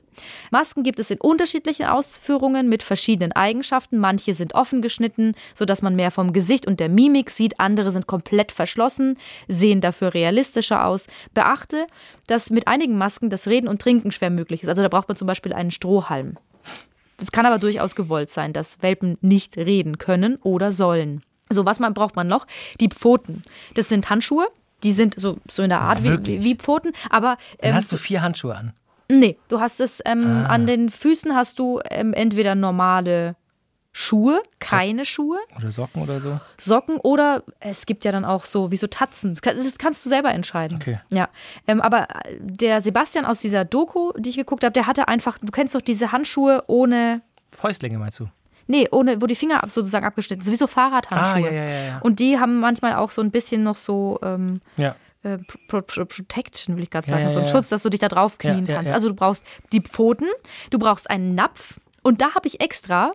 Masken 0.52 0.84
gibt 0.84 1.00
es 1.00 1.12
in 1.12 1.20
unterschiedlichen 1.20 1.86
Ausführungen 1.86 2.70
mit 2.70 2.82
verschiedenen 2.82 3.34
Eigenschaften. 3.34 3.98
Manche 3.98 4.34
sind 4.34 4.56
offen 4.56 4.82
geschnitten, 4.82 5.34
sodass 5.54 5.82
man 5.82 5.96
mehr 5.96 6.12
vom 6.12 6.32
Gesicht 6.32 6.66
und 6.66 6.80
der 6.80 6.88
Mimik 6.90 7.30
sieht. 7.30 7.60
Andere 7.60 7.92
sind 7.92 8.08
komplett 8.08 8.54
verschlossen, 8.54 9.18
sehen 9.50 9.82
dafür 9.82 10.14
realistischer 10.14 10.86
aus. 10.86 11.08
Beachte, 11.34 11.88
dass 12.28 12.50
mit 12.50 12.68
einigen 12.68 12.98
Masken 12.98 13.30
das 13.30 13.48
Reden 13.48 13.68
und 13.68 13.82
Trinken 13.82 14.12
schwer 14.12 14.30
möglich 14.30 14.64
ist. 14.64 14.70
Also 14.70 14.82
da 14.82 14.88
braucht 14.88 15.10
man 15.10 15.18
zum 15.18 15.28
Beispiel 15.28 15.54
einen 15.54 15.72
Strohhalm. 15.72 16.38
Es 17.20 17.32
kann 17.32 17.46
aber 17.46 17.58
durchaus 17.58 17.96
gewollt 17.96 18.30
sein, 18.30 18.54
dass 18.54 18.82
Welpen 18.82 19.18
nicht 19.22 19.58
reden 19.58 19.98
können 19.98 20.38
oder 20.38 20.72
sollen. 20.72 21.24
So, 21.50 21.66
was 21.66 21.80
man 21.80 21.94
braucht 21.94 22.16
man 22.16 22.28
noch? 22.28 22.46
Die 22.80 22.90
Pfoten. 22.90 23.42
Das 23.74 23.90
sind 23.90 24.10
Handschuhe. 24.10 24.48
Die 24.84 24.92
sind 24.92 25.16
so, 25.20 25.38
so 25.50 25.64
in 25.64 25.70
der 25.70 25.82
Art 25.82 26.04
wie, 26.04 26.44
wie 26.44 26.56
Pfoten. 26.56 26.92
Aber 27.10 27.38
Dann 27.62 27.72
ähm, 27.72 27.76
hast 27.76 27.92
du 27.92 27.98
vier 27.98 28.22
Handschuhe 28.22 28.56
an. 28.56 28.74
nee, 29.10 29.38
du 29.48 29.60
hast 29.60 29.80
es 29.80 30.02
ähm, 30.06 30.26
Ah. 30.26 30.46
an 30.48 30.68
den 30.68 30.90
Füßen 30.90 31.34
hast 31.36 31.58
du 31.60 31.80
ähm, 31.90 32.14
entweder 32.14 32.54
normale 32.56 33.36
Schuhe, 33.94 34.44
keine 34.60 35.06
Schuhe, 35.06 35.40
Oder 35.58 35.72
Socken 35.72 36.04
oder 36.04 36.20
so. 36.20 36.40
Socken 36.60 36.98
oder 36.98 37.42
es 37.60 37.88
gibt 37.88 38.06
ja 38.06 38.12
dann 38.12 38.26
auch 38.26 38.46
so 38.46 38.70
wie 38.70 38.76
so 38.76 38.86
Tatzen. 38.86 39.34
Das, 39.34 39.42
kann, 39.42 39.58
das 39.58 39.76
kannst 39.80 40.06
du 40.06 40.10
selber 40.10 40.30
entscheiden. 40.32 40.78
Okay. 40.78 41.00
Ja, 41.10 41.30
ähm, 41.68 41.82
aber 41.82 42.08
der 42.40 42.82
Sebastian 42.82 43.26
aus 43.26 43.40
dieser 43.40 43.66
Doku, 43.66 44.12
die 44.20 44.30
ich 44.30 44.36
geguckt 44.38 44.64
habe, 44.64 44.74
der 44.74 44.86
hatte 44.86 45.08
einfach, 45.08 45.40
du 45.40 45.48
kennst 45.52 45.74
doch 45.74 45.82
diese 45.82 46.12
Handschuhe 46.12 46.64
ohne 46.68 47.22
Fäustlinge 47.52 47.98
meinst 47.98 48.20
du? 48.20 48.28
Nee, 48.68 48.88
ohne, 48.92 49.22
wo 49.22 49.26
die 49.26 49.36
Finger 49.36 49.64
ab, 49.64 49.72
sozusagen 49.72 50.06
abgeschnitten 50.06 50.44
sind, 50.44 50.54
wie 50.54 50.58
so 50.58 50.68
Fahrradhandschuhe. 50.68 51.48
Ah, 51.50 51.52
ja, 51.54 51.64
ja, 51.64 51.70
ja, 51.70 51.82
ja. 51.86 52.00
Und 52.02 52.20
die 52.20 52.40
haben 52.40 52.60
manchmal 52.60 52.96
auch 52.96 53.12
so 53.12 53.22
ein 53.22 53.32
bisschen 53.32 53.64
noch 53.64 53.78
so 53.78 54.20
ähm, 54.24 54.62
Ja. 54.76 54.96
äh, 55.24 55.38
Pro 55.68 55.82
Pro 55.82 56.06
Protection, 56.06 56.76
will 56.76 56.84
ich 56.84 56.90
gerade 56.90 57.08
Ja, 57.08 57.14
sagen, 57.16 57.24
ja, 57.24 57.30
so 57.30 57.40
ein 57.40 57.46
ja. 57.46 57.52
Schutz, 57.52 57.70
dass 57.70 57.84
du 57.84 57.90
dich 57.90 58.00
da 58.00 58.08
drauf 58.10 58.38
knien 58.38 58.66
Ja, 58.66 58.70
ja, 58.72 58.76
kannst. 58.76 58.90
ja. 58.90 58.94
Also 58.96 59.08
du 59.10 59.16
brauchst 59.16 59.44
die 59.72 59.82
Pfoten, 59.82 60.28
du 60.70 60.80
brauchst 60.80 61.10
einen 61.10 61.34
Napf 61.36 61.80
und 62.04 62.22
da 62.22 62.36
habe 62.36 62.48
ich 62.48 62.60
extra 62.62 63.14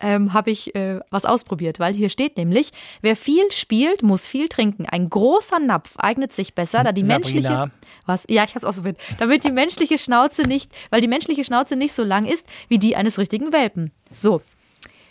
ähm, 0.00 0.32
habe 0.32 0.52
ich 0.52 0.76
äh, 0.76 1.00
was 1.10 1.24
ausprobiert, 1.24 1.80
weil 1.80 1.92
hier 1.92 2.08
steht 2.08 2.36
nämlich, 2.36 2.70
wer 3.00 3.16
viel 3.16 3.50
spielt, 3.50 4.04
muss 4.04 4.28
viel 4.28 4.48
trinken. 4.48 4.86
Ein 4.86 5.10
großer 5.10 5.58
Napf 5.58 5.96
eignet 5.98 6.32
sich 6.32 6.54
besser, 6.54 6.84
da 6.84 6.92
die 6.92 7.02
menschliche 7.02 7.42
Sabrina. 7.48 7.70
was? 8.06 8.24
Ja, 8.28 8.44
ich 8.44 8.50
habe 8.54 8.64
es 8.64 8.64
ausprobiert. 8.64 8.96
Damit 9.18 9.42
die 9.42 9.50
menschliche 9.50 9.98
Schnauze 9.98 10.42
nicht, 10.42 10.70
weil 10.90 11.00
die 11.00 11.08
menschliche 11.08 11.42
Schnauze 11.42 11.74
nicht 11.74 11.94
so 11.94 12.04
lang 12.04 12.26
ist 12.26 12.46
wie 12.68 12.78
die 12.78 12.94
eines 12.94 13.18
richtigen 13.18 13.52
Welpen. 13.52 13.90
So. 14.12 14.40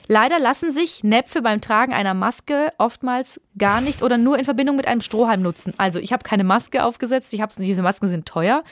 Leider 0.08 0.40
lassen 0.40 0.72
sich 0.72 1.04
Näpfe 1.04 1.42
beim 1.42 1.62
Tragen 1.62 1.94
einer 1.94 2.14
Maske 2.14 2.72
oftmals 2.78 3.42
gar 3.58 3.82
nicht 3.82 4.02
oder 4.02 4.18
nur 4.18 4.38
in 4.38 4.46
Verbindung 4.46 4.76
mit 4.76 4.88
einem 4.88 5.02
Strohhalm 5.02 5.42
nutzen. 5.42 5.74
Also 5.78 6.00
ich 6.00 6.14
habe 6.14 6.24
keine 6.24 6.44
Maske 6.44 6.84
aufgesetzt, 6.84 7.34
ich 7.34 7.42
hab's, 7.42 7.56
diese 7.56 7.82
Masken 7.82 8.08
sind 8.08 8.26
teuer, 8.26 8.64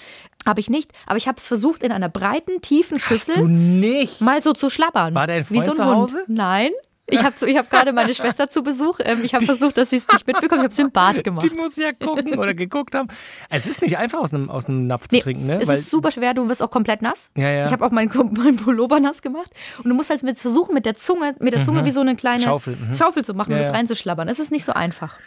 habe 0.46 0.60
ich 0.60 0.70
nicht, 0.70 0.92
aber 1.08 1.18
ich 1.18 1.28
habe 1.28 1.38
es 1.38 1.48
versucht 1.48 1.84
in 1.84 1.92
einer 1.92 2.10
breiten, 2.10 2.62
tiefen 2.62 3.00
Schüssel 3.00 3.36
Du 3.36 3.48
nicht. 3.48 4.22
mal 4.22 4.42
so 4.42 4.54
zu 4.54 4.70
schlabbern. 4.70 5.14
War 5.16 5.28
dein 5.28 5.42
Wie 5.50 5.56
Freund 5.60 5.66
so 5.66 5.72
ein 5.72 5.76
zu 5.76 5.86
Hund. 5.86 5.96
Hause? 5.96 6.24
Nein. 6.28 6.72
Ich 7.08 7.24
habe 7.24 7.36
ich 7.46 7.58
hab 7.58 7.70
gerade 7.70 7.94
meine 7.94 8.14
Schwester 8.16 8.50
zu 8.50 8.64
Besuch. 8.64 9.00
Ähm, 9.04 9.24
ich 9.24 9.36
habe 9.36 9.46
versucht, 9.46 9.78
dass 9.78 9.92
sie 9.92 9.98
es 9.98 10.08
nicht 10.08 10.26
mitbekommt. 10.26 10.54
Ich 10.54 10.64
habe 10.64 10.68
es 10.70 10.80
im 10.80 10.92
Bad 10.92 11.24
gemacht. 11.24 11.46
Die 11.48 11.56
muss 11.56 11.76
ja 11.76 11.92
gucken 11.94 12.40
oder 12.40 12.56
geguckt 12.56 12.96
haben. 12.96 13.10
Es 13.50 13.68
ist 13.68 13.82
nicht 13.84 13.98
einfach 13.98 14.20
aus 14.20 14.34
einem, 14.34 14.50
aus 14.50 14.66
einem 14.66 14.88
Napf 14.88 15.08
zu 15.08 15.16
Nee, 15.16 15.22
trinken, 15.22 15.46
ne? 15.46 15.60
Es 15.62 15.70
ist 15.70 15.92
super 15.92 16.10
schwer, 16.10 16.34
du 16.34 16.50
wirst 16.50 16.64
auch 16.64 16.72
komplett 16.72 17.04
nass. 17.04 17.30
Ja, 17.36 17.50
ja. 17.50 17.66
Ich 17.66 17.72
habe 17.72 17.86
auch 17.86 17.92
meinen 17.92 18.10
mein 18.38 18.56
Pullover 18.56 19.00
nass 19.00 19.22
gemacht. 19.22 19.52
Und 19.78 19.90
du 19.90 19.94
musst 19.94 20.10
halt 20.10 20.24
mit 20.24 20.40
versuchen, 20.40 20.74
mit 20.74 20.86
der 20.88 20.96
Zunge, 20.96 21.36
mit 21.40 21.54
der 21.54 21.64
Zunge 21.64 21.86
wie 21.86 21.92
so 21.92 22.02
eine 22.02 22.16
kleine 22.16 22.42
Schaufel, 22.42 22.76
mhm. 22.76 22.96
Schaufel 22.96 23.24
zu 23.24 23.36
machen, 23.36 23.50
um 23.52 23.58
Ja, 23.58 23.60
das 23.60 23.70
ja. 23.70 23.76
reinzuschlabbern. 23.76 24.28
Es 24.28 24.40
ist 24.40 24.52
nicht 24.52 24.66
so 24.66 24.74
einfach. 24.74 25.18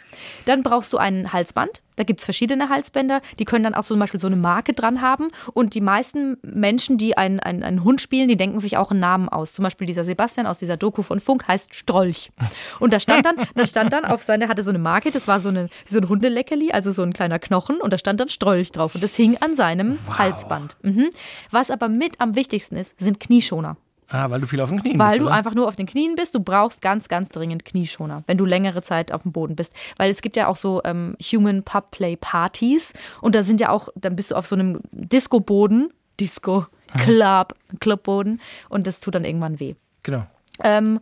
Dann 0.45 0.63
brauchst 0.63 0.93
du 0.93 0.97
ein 0.97 1.33
Halsband. 1.33 1.81
Da 1.95 2.03
gibt 2.03 2.21
es 2.21 2.25
verschiedene 2.25 2.69
Halsbänder. 2.69 3.21
Die 3.39 3.45
können 3.45 3.65
dann 3.65 3.73
auch 3.73 3.83
zum 3.83 3.99
Beispiel 3.99 4.21
so 4.21 4.27
eine 4.27 4.37
Marke 4.37 4.73
dran 4.73 5.01
haben. 5.01 5.27
Und 5.53 5.75
die 5.75 5.81
meisten 5.81 6.37
Menschen, 6.43 6.97
die 6.97 7.17
einen, 7.17 7.41
einen, 7.41 7.61
einen 7.61 7.83
Hund 7.83 7.99
spielen, 7.99 8.29
die 8.29 8.37
denken 8.37 8.61
sich 8.61 8.77
auch 8.77 8.91
einen 8.91 9.01
Namen 9.01 9.27
aus. 9.27 9.51
Zum 9.51 9.63
Beispiel 9.63 9.85
dieser 9.85 10.05
Sebastian 10.05 10.47
aus 10.47 10.59
dieser 10.59 10.77
Doku 10.77 11.01
von 11.01 11.19
Funk 11.19 11.47
heißt 11.47 11.75
Strolch. 11.75 12.31
Und 12.79 12.93
da 12.93 13.01
stand 13.01 13.25
dann, 13.25 13.35
da 13.55 13.65
stand 13.65 13.91
dann 13.91 14.05
auf 14.05 14.23
seine, 14.23 14.47
hatte 14.47 14.63
so 14.63 14.69
eine 14.69 14.79
Marke, 14.79 15.11
das 15.11 15.27
war 15.27 15.41
so, 15.41 15.49
eine, 15.49 15.67
so 15.85 15.99
ein 15.99 16.07
Hundeleckerli, 16.07 16.71
also 16.71 16.89
so 16.91 17.03
ein 17.03 17.11
kleiner 17.11 17.37
Knochen. 17.37 17.81
Und 17.81 17.91
da 17.91 17.97
stand 17.97 18.21
dann 18.21 18.29
Strolch 18.29 18.71
drauf. 18.71 18.95
Und 18.95 19.03
das 19.03 19.15
hing 19.17 19.37
an 19.37 19.57
seinem 19.57 19.99
Halsband. 20.17 20.77
Mhm. 20.81 21.09
Was 21.51 21.69
aber 21.69 21.89
mit 21.89 22.21
am 22.21 22.35
wichtigsten 22.35 22.77
ist, 22.77 22.97
sind 22.97 23.19
Knieschoner. 23.19 23.75
Ah, 24.09 24.29
weil 24.29 24.41
du 24.41 24.47
viel 24.47 24.59
auf 24.59 24.69
den 24.69 24.81
Knien 24.81 24.97
Weil 24.97 25.09
bist, 25.09 25.19
du 25.21 25.25
oder? 25.25 25.33
einfach 25.35 25.53
nur 25.53 25.67
auf 25.67 25.75
den 25.75 25.85
Knien 25.85 26.15
bist. 26.15 26.33
Du 26.33 26.39
brauchst 26.39 26.81
ganz, 26.81 27.07
ganz 27.09 27.29
dringend 27.29 27.63
Knieschoner, 27.63 28.23
wenn 28.25 28.37
du 28.37 28.45
längere 28.45 28.81
Zeit 28.81 29.11
auf 29.11 29.21
dem 29.23 29.31
Boden 29.31 29.55
bist. 29.55 29.73
Weil 29.97 30.09
es 30.09 30.21
gibt 30.21 30.35
ja 30.35 30.47
auch 30.47 30.55
so 30.55 30.81
ähm, 30.83 31.15
Human 31.21 31.63
Pub 31.63 31.91
Play 31.91 32.15
Partys 32.15 32.93
und 33.21 33.35
da 33.35 33.43
sind 33.43 33.61
ja 33.61 33.69
auch, 33.69 33.89
dann 33.95 34.15
bist 34.15 34.31
du 34.31 34.35
auf 34.35 34.47
so 34.47 34.55
einem 34.55 34.79
Disco-Boden, 34.91 35.91
Disco, 36.19 36.65
Club, 36.97 37.53
Clubboden 37.79 38.41
und 38.67 38.87
das 38.87 38.99
tut 38.99 39.13
dann 39.13 39.25
irgendwann 39.25 39.59
weh. 39.59 39.75
Genau. 40.01 40.25
Ähm, 40.63 40.99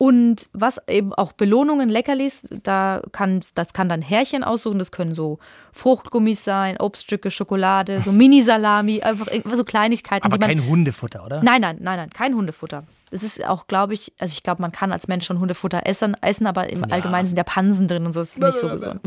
und 0.00 0.48
was 0.54 0.80
eben 0.88 1.12
auch 1.12 1.32
Belohnungen, 1.32 1.90
Leckerlis, 1.90 2.48
da 2.62 3.02
kann, 3.12 3.42
das 3.54 3.74
kann 3.74 3.90
dann 3.90 4.00
Härchen 4.00 4.42
aussuchen, 4.42 4.78
das 4.78 4.92
können 4.92 5.14
so 5.14 5.38
Fruchtgummis 5.72 6.42
sein, 6.42 6.78
Obststücke, 6.78 7.30
Schokolade, 7.30 8.00
so 8.00 8.10
Mini-Salami, 8.20 9.02
einfach 9.02 9.26
so 9.52 9.62
Kleinigkeiten, 9.62 10.24
Aber 10.24 10.38
kein 10.38 10.66
Hundefutter, 10.66 11.22
oder? 11.22 11.42
Nein, 11.42 11.60
nein, 11.60 11.76
nein, 11.80 11.98
nein, 11.98 12.08
kein 12.08 12.34
Hundefutter. 12.34 12.84
Es 13.10 13.22
ist 13.22 13.44
auch, 13.44 13.66
glaube 13.66 13.94
ich, 13.94 14.12
also 14.20 14.32
ich 14.32 14.42
glaube, 14.42 14.62
man 14.62 14.72
kann 14.72 14.92
als 14.92 15.08
Mensch 15.08 15.26
schon 15.26 15.40
Hundefutter 15.40 15.82
essen, 15.84 16.16
essen 16.22 16.46
aber 16.46 16.70
im 16.70 16.84
Allgemeinen 16.90 17.26
sind 17.26 17.36
ja 17.36 17.44
Pansen 17.44 17.88
drin 17.88 18.06
und 18.06 18.12
so, 18.12 18.20
das 18.20 18.34
ist 18.34 18.40
nicht 18.40 18.58
so 18.58 18.68
gesund. 18.68 19.00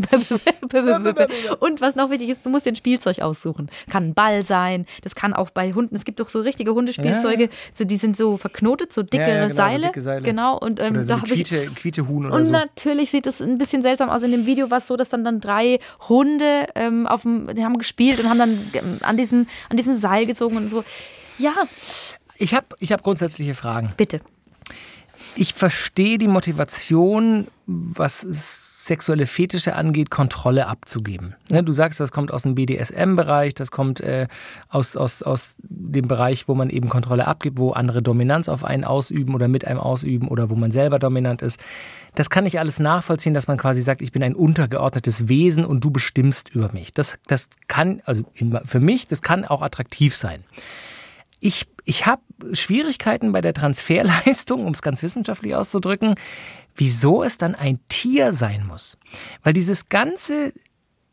und 1.60 1.82
was 1.82 1.96
noch 1.96 2.10
wichtig 2.10 2.30
ist, 2.30 2.46
du 2.46 2.50
musst 2.50 2.66
dir 2.66 2.72
ein 2.72 2.76
Spielzeug 2.76 3.20
aussuchen. 3.20 3.70
Kann 3.90 4.10
ein 4.10 4.14
Ball 4.14 4.46
sein, 4.46 4.86
das 5.04 5.16
kann 5.16 5.34
auch 5.34 5.50
bei 5.50 5.74
Hunden, 5.74 5.96
es 5.96 6.06
gibt 6.06 6.20
doch 6.20 6.30
so 6.30 6.42
richtige 6.42 6.74
Hundespielzeuge, 6.74 7.50
so, 7.74 7.86
die 7.86 7.98
sind 7.98 8.18
so 8.18 8.38
verknotet, 8.38 8.94
so 8.94 9.04
dickere 9.04 9.28
Ja, 9.28 9.36
ja, 9.36 9.42
genau, 9.44 9.50
so 9.50 9.56
Seile. 9.56 9.86
dicke 9.88 10.02
Seile. 10.02 10.22
Genau, 10.22 10.58
und 10.58 10.80
ähm, 10.80 10.94
Oder 10.94 11.04
so 11.04 11.14
da 11.14 11.22
habe 11.22 11.34
ich. 11.34 11.44
Quiete, 11.48 11.66
Quietschehuhn 11.74 12.26
oder 12.26 12.36
Und 12.36 12.46
so. 12.46 12.52
natürlich 12.52 13.12
sieht 13.12 13.28
es 13.28 13.42
ein 13.42 13.58
bisschen 13.58 13.82
seltsam 13.82 14.10
aus. 14.10 14.24
In 14.24 14.32
dem 14.32 14.46
Video 14.46 14.70
war 14.70 14.78
es 14.78 14.88
so, 14.88 14.98
dass 14.98 15.10
dann, 15.10 15.24
dann 15.24 15.40
drei 15.40 15.80
Hunde 16.10 16.68
ähm, 16.76 17.08
auf 17.08 17.22
dem, 17.24 17.54
die 17.56 17.64
haben 17.64 17.78
gespielt 17.78 18.20
und 18.20 18.30
haben 18.30 18.40
dann 18.40 18.60
ähm, 18.74 18.98
an 19.02 19.18
diesem, 19.18 19.48
an 19.70 19.78
diesem 19.78 19.94
Seil 19.94 20.26
gezogen 20.26 20.58
und 20.58 20.70
so. 20.70 20.84
Ja, 21.40 21.54
Ich 22.44 22.54
habe 22.54 22.66
ich 22.80 22.92
hab 22.92 23.04
grundsätzliche 23.04 23.54
Fragen. 23.54 23.94
bitte. 23.96 24.20
Ich 25.38 25.54
verstehe 25.54 26.18
die 26.18 26.28
Motivation, 26.28 27.48
was 27.66 28.20
sexuelle 28.20 29.28
Fetische 29.28 29.76
angeht, 29.76 30.10
Kontrolle 30.12 30.68
abzugeben. 30.68 31.36
Ne, 31.50 31.64
du 31.64 31.72
sagst, 31.72 32.02
das 32.02 32.12
kommt 32.12 32.34
aus 32.34 32.44
dem 32.44 32.56
BDSM-Bereich, 32.56 33.54
das 33.54 33.72
kommt 33.72 34.02
äh, 34.02 34.28
aus, 34.68 34.98
aus, 34.98 35.24
aus 35.24 35.56
dem 35.60 36.10
Bereich, 36.10 36.50
wo 36.50 36.54
man 36.54 36.70
eben 36.70 36.90
Kontrolle 36.90 37.28
abgibt, 37.28 37.58
wo 37.58 37.72
andere 37.72 38.02
Dominanz 38.02 38.50
auf 38.50 38.66
einen 38.66 38.84
ausüben 38.84 39.36
oder 39.36 39.48
mit 39.48 39.66
einem 39.66 39.80
ausüben 39.80 40.28
oder 40.28 40.50
wo 40.50 40.56
man 40.56 40.72
selber 40.72 41.00
dominant 41.00 41.42
ist. 41.42 41.64
Das 42.16 42.30
kann 42.30 42.46
ich 42.46 42.60
alles 42.60 42.78
nachvollziehen, 42.78 43.34
dass 43.34 43.48
man 43.48 43.58
quasi 43.58 43.82
sagt, 43.82 44.02
ich 44.02 44.12
bin 44.12 44.22
ein 44.22 44.36
untergeordnetes 44.36 45.30
Wesen 45.30 45.64
und 45.64 45.82
du 45.82 45.92
bestimmst 45.92 46.50
über 46.50 46.74
mich. 46.74 46.94
Das, 46.94 47.18
das 47.28 47.50
kann, 47.70 48.02
also 48.04 48.26
für 48.66 48.82
mich, 48.82 49.08
das 49.08 49.22
kann 49.22 49.46
auch 49.46 49.62
attraktiv 49.62 50.14
sein. 50.14 50.44
Ich, 51.40 51.68
ich 51.86 52.06
habe 52.06 52.22
Schwierigkeiten 52.54 53.32
bei 53.32 53.42
der 53.42 53.54
Transferleistung, 53.54 54.66
um 54.66 54.74
es 54.74 54.82
ganz 54.82 55.04
wissenschaftlich 55.04 55.56
auszudrücken, 55.56 56.16
wieso 56.76 57.24
es 57.24 57.38
dann 57.38 57.56
ein 57.56 57.80
Tier 57.90 58.34
sein 58.34 58.66
muss. 58.68 58.98
Weil 59.44 59.54
dieses 59.54 59.90
ganze 59.90 60.54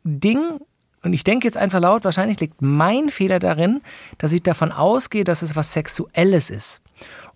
Ding, 0.03 0.59
und 1.03 1.13
ich 1.13 1.23
denke 1.23 1.47
jetzt 1.47 1.57
einfach 1.57 1.79
laut, 1.79 2.03
wahrscheinlich 2.03 2.39
liegt 2.39 2.61
mein 2.61 3.09
Fehler 3.09 3.39
darin, 3.39 3.81
dass 4.17 4.33
ich 4.33 4.43
davon 4.43 4.71
ausgehe, 4.71 5.23
dass 5.23 5.41
es 5.41 5.55
was 5.55 5.73
Sexuelles 5.73 6.49
ist. 6.49 6.81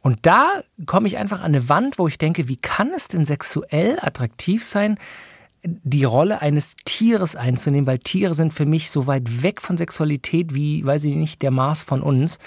Und 0.01 0.19
da 0.23 0.61
komme 0.85 1.07
ich 1.07 1.17
einfach 1.17 1.39
an 1.39 1.55
eine 1.55 1.69
Wand, 1.69 1.97
wo 1.97 2.07
ich 2.07 2.17
denke, 2.17 2.47
wie 2.47 2.57
kann 2.57 2.91
es 2.95 3.07
denn 3.07 3.25
sexuell 3.25 3.97
attraktiv 4.01 4.63
sein, 4.63 4.99
die 5.63 6.03
Rolle 6.03 6.41
eines 6.41 6.75
Tieres 6.85 7.35
einzunehmen, 7.35 7.87
weil 7.87 7.97
Tiere 7.99 8.35
sind 8.35 8.53
für 8.53 8.65
mich 8.65 8.91
so 8.91 9.07
weit 9.07 9.41
weg 9.41 9.61
von 9.61 9.77
Sexualität 9.77 10.53
wie, 10.53 10.85
weiß 10.85 11.05
ich 11.05 11.15
nicht, 11.15 11.41
der 11.41 11.51
Mars 11.51 11.81
von 11.81 12.01
uns. 12.01 12.37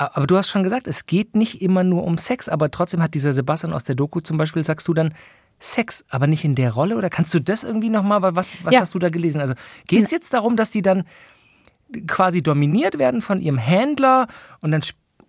Aber 0.00 0.26
du 0.26 0.36
hast 0.36 0.48
schon 0.48 0.62
gesagt, 0.62 0.86
es 0.86 1.04
geht 1.06 1.36
nicht 1.36 1.60
immer 1.60 1.84
nur 1.84 2.04
um 2.04 2.16
Sex, 2.16 2.48
aber 2.48 2.70
trotzdem 2.70 3.02
hat 3.02 3.14
dieser 3.14 3.32
Sebastian 3.32 3.72
aus 3.74 3.84
der 3.84 3.94
Doku 3.94 4.20
zum 4.20 4.38
Beispiel, 4.38 4.64
sagst 4.64 4.88
du 4.88 4.94
dann, 4.94 5.14
Sex, 5.58 6.04
aber 6.08 6.26
nicht 6.26 6.42
in 6.44 6.54
der 6.54 6.72
Rolle? 6.72 6.96
Oder 6.96 7.10
kannst 7.10 7.34
du 7.34 7.38
das 7.40 7.64
irgendwie 7.64 7.90
nochmal, 7.90 8.22
was, 8.22 8.56
was 8.62 8.72
Ja. 8.74 8.80
hast 8.80 8.94
du 8.94 8.98
da 8.98 9.10
gelesen? 9.10 9.42
Also 9.42 9.52
geht 9.86 10.04
es 10.04 10.10
jetzt 10.10 10.32
darum, 10.32 10.56
dass 10.56 10.70
die 10.70 10.80
dann 10.80 11.04
quasi 12.06 12.42
dominiert 12.42 12.98
werden 12.98 13.20
von 13.20 13.40
ihrem 13.40 13.58
Händler 13.58 14.26
und 14.60 14.70
dann, 14.70 14.80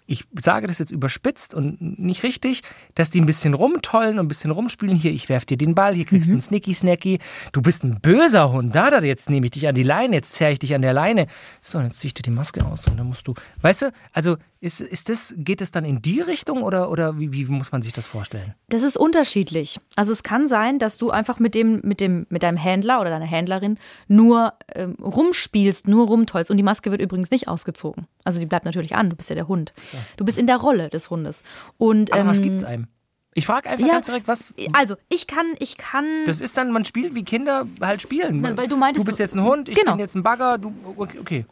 ich 0.06 0.26
sage 0.40 0.68
das 0.68 0.80
jetzt 0.80 0.92
überspitzt 0.92 1.54
und 1.54 1.82
nicht 2.00 2.24
richtig, 2.24 2.62
dass 2.96 3.10
die 3.10 3.20
ein 3.20 3.26
bisschen 3.26 3.54
rumtollen 3.54 4.20
und 4.20 4.26
ein 4.26 4.28
bisschen 4.28 4.52
rumspielen. 4.52 4.96
Hier, 4.96 5.12
ich 5.12 5.28
werf 5.28 5.44
dir 5.46 5.58
den 5.58 5.74
Ball, 5.76 5.96
hier 5.96 6.06
kriegst 6.06 6.30
du 6.30 6.34
einen 6.34 6.42
Snicky 6.42 6.74
Snacky. 6.74 7.20
Du 7.52 7.62
bist 7.62 7.84
ein 7.84 8.00
böser 8.02 8.52
Hund. 8.52 8.76
Da, 8.76 8.90
da, 8.90 9.02
jetzt 9.02 9.30
nehme 9.30 9.48
ich 9.48 9.52
dich 9.52 9.68
an 9.68 9.76
die 9.76 9.84
Leine, 9.84 10.16
jetzt 10.16 10.34
zerre 10.34 10.54
ich 10.54 10.60
dich 10.60 10.76
an 10.76 10.82
der 10.82 10.94
Leine. 10.94 11.28
So, 11.62 11.80
jetzt 11.80 12.00
zieh 12.00 12.08
ich 12.08 12.14
dir 12.14 12.24
die 12.24 12.30
Maske 12.32 12.66
aus 12.66 12.88
und 12.88 12.98
dann 12.98 13.08
musst 13.08 13.28
du, 13.28 13.34
weißt 13.62 13.82
du, 13.84 13.92
also 14.14 14.38
Ist, 14.64 14.80
ist 14.80 15.10
das, 15.10 15.34
geht 15.38 15.60
es 15.60 15.72
dann 15.72 15.86
in 15.86 16.04
die 16.04 16.22
Richtung 16.22 16.62
oder, 16.62 16.92
oder 16.92 17.18
wie, 17.18 17.34
wie 17.34 17.46
muss 17.46 17.72
man 17.72 17.82
sich 17.82 17.94
das 17.94 18.06
vorstellen? 18.06 18.54
Das 18.70 18.84
ist 18.84 18.96
unterschiedlich. 18.96 19.80
Also 19.96 20.12
es 20.12 20.22
kann 20.22 20.48
sein, 20.48 20.78
dass 20.78 21.00
du 21.00 21.10
einfach 21.10 21.40
mit 21.40 21.56
dem, 21.56 21.82
mit 21.84 22.00
dem, 22.00 22.28
mit 22.30 22.44
deinem 22.44 22.58
Händler 22.58 23.02
oder 23.02 23.10
deiner 23.10 23.26
Händlerin 23.26 23.80
nur 24.08 24.54
ähm, 24.76 24.98
rumspielst, 25.02 25.88
nur 25.88 26.06
rumtollst. 26.06 26.52
Und 26.52 26.58
die 26.58 26.64
Maske 26.64 26.92
wird 26.92 27.02
übrigens 27.02 27.32
nicht 27.32 27.48
ausgezogen. 27.48 28.06
Also 28.24 28.40
die 28.40 28.46
bleibt 28.46 28.66
natürlich 28.66 28.94
an. 28.94 29.10
Du 29.10 29.16
bist 29.16 29.30
ja 29.32 29.36
der 29.36 29.48
Hund. 29.48 29.74
So. 29.82 29.98
Du 30.18 30.26
bist 30.26 30.38
in 30.38 30.46
der 30.46 30.58
Rolle 30.58 30.90
des 30.90 31.10
Hundes. 31.10 31.44
Und, 31.80 32.14
Aber 32.14 32.28
was 32.28 32.38
ähm, 32.38 32.44
gibt's 32.44 32.64
einem? 32.64 32.88
Ich 33.34 33.48
frage 33.48 33.68
einfach 33.68 33.88
ja, 33.88 33.94
ganz 33.94 34.06
direkt, 34.06 34.28
was. 34.28 34.54
Also 34.74 34.96
ich 35.10 35.26
kann, 35.26 35.56
ich 35.58 35.78
kann. 35.78 36.06
Das 36.28 36.40
ist 36.40 36.58
dann, 36.58 36.72
man 36.72 36.86
spielt 36.86 37.16
wie 37.16 37.24
Kinder 37.24 37.66
halt 37.80 38.04
spielen. 38.04 38.44
Weil 38.44 38.68
du 38.68 38.78
meintest, 38.78 39.06
du 39.06 39.08
bist 39.08 39.18
jetzt 39.18 39.36
ein 39.36 39.42
Hund, 39.42 39.70
ich 39.70 39.76
genau. 39.76 39.94
bin 39.94 40.02
jetzt 40.02 40.16
ein 40.16 40.22
Bagger, 40.22 40.60
du. 40.60 40.72
Okay. 40.98 41.18
okay. 41.20 41.46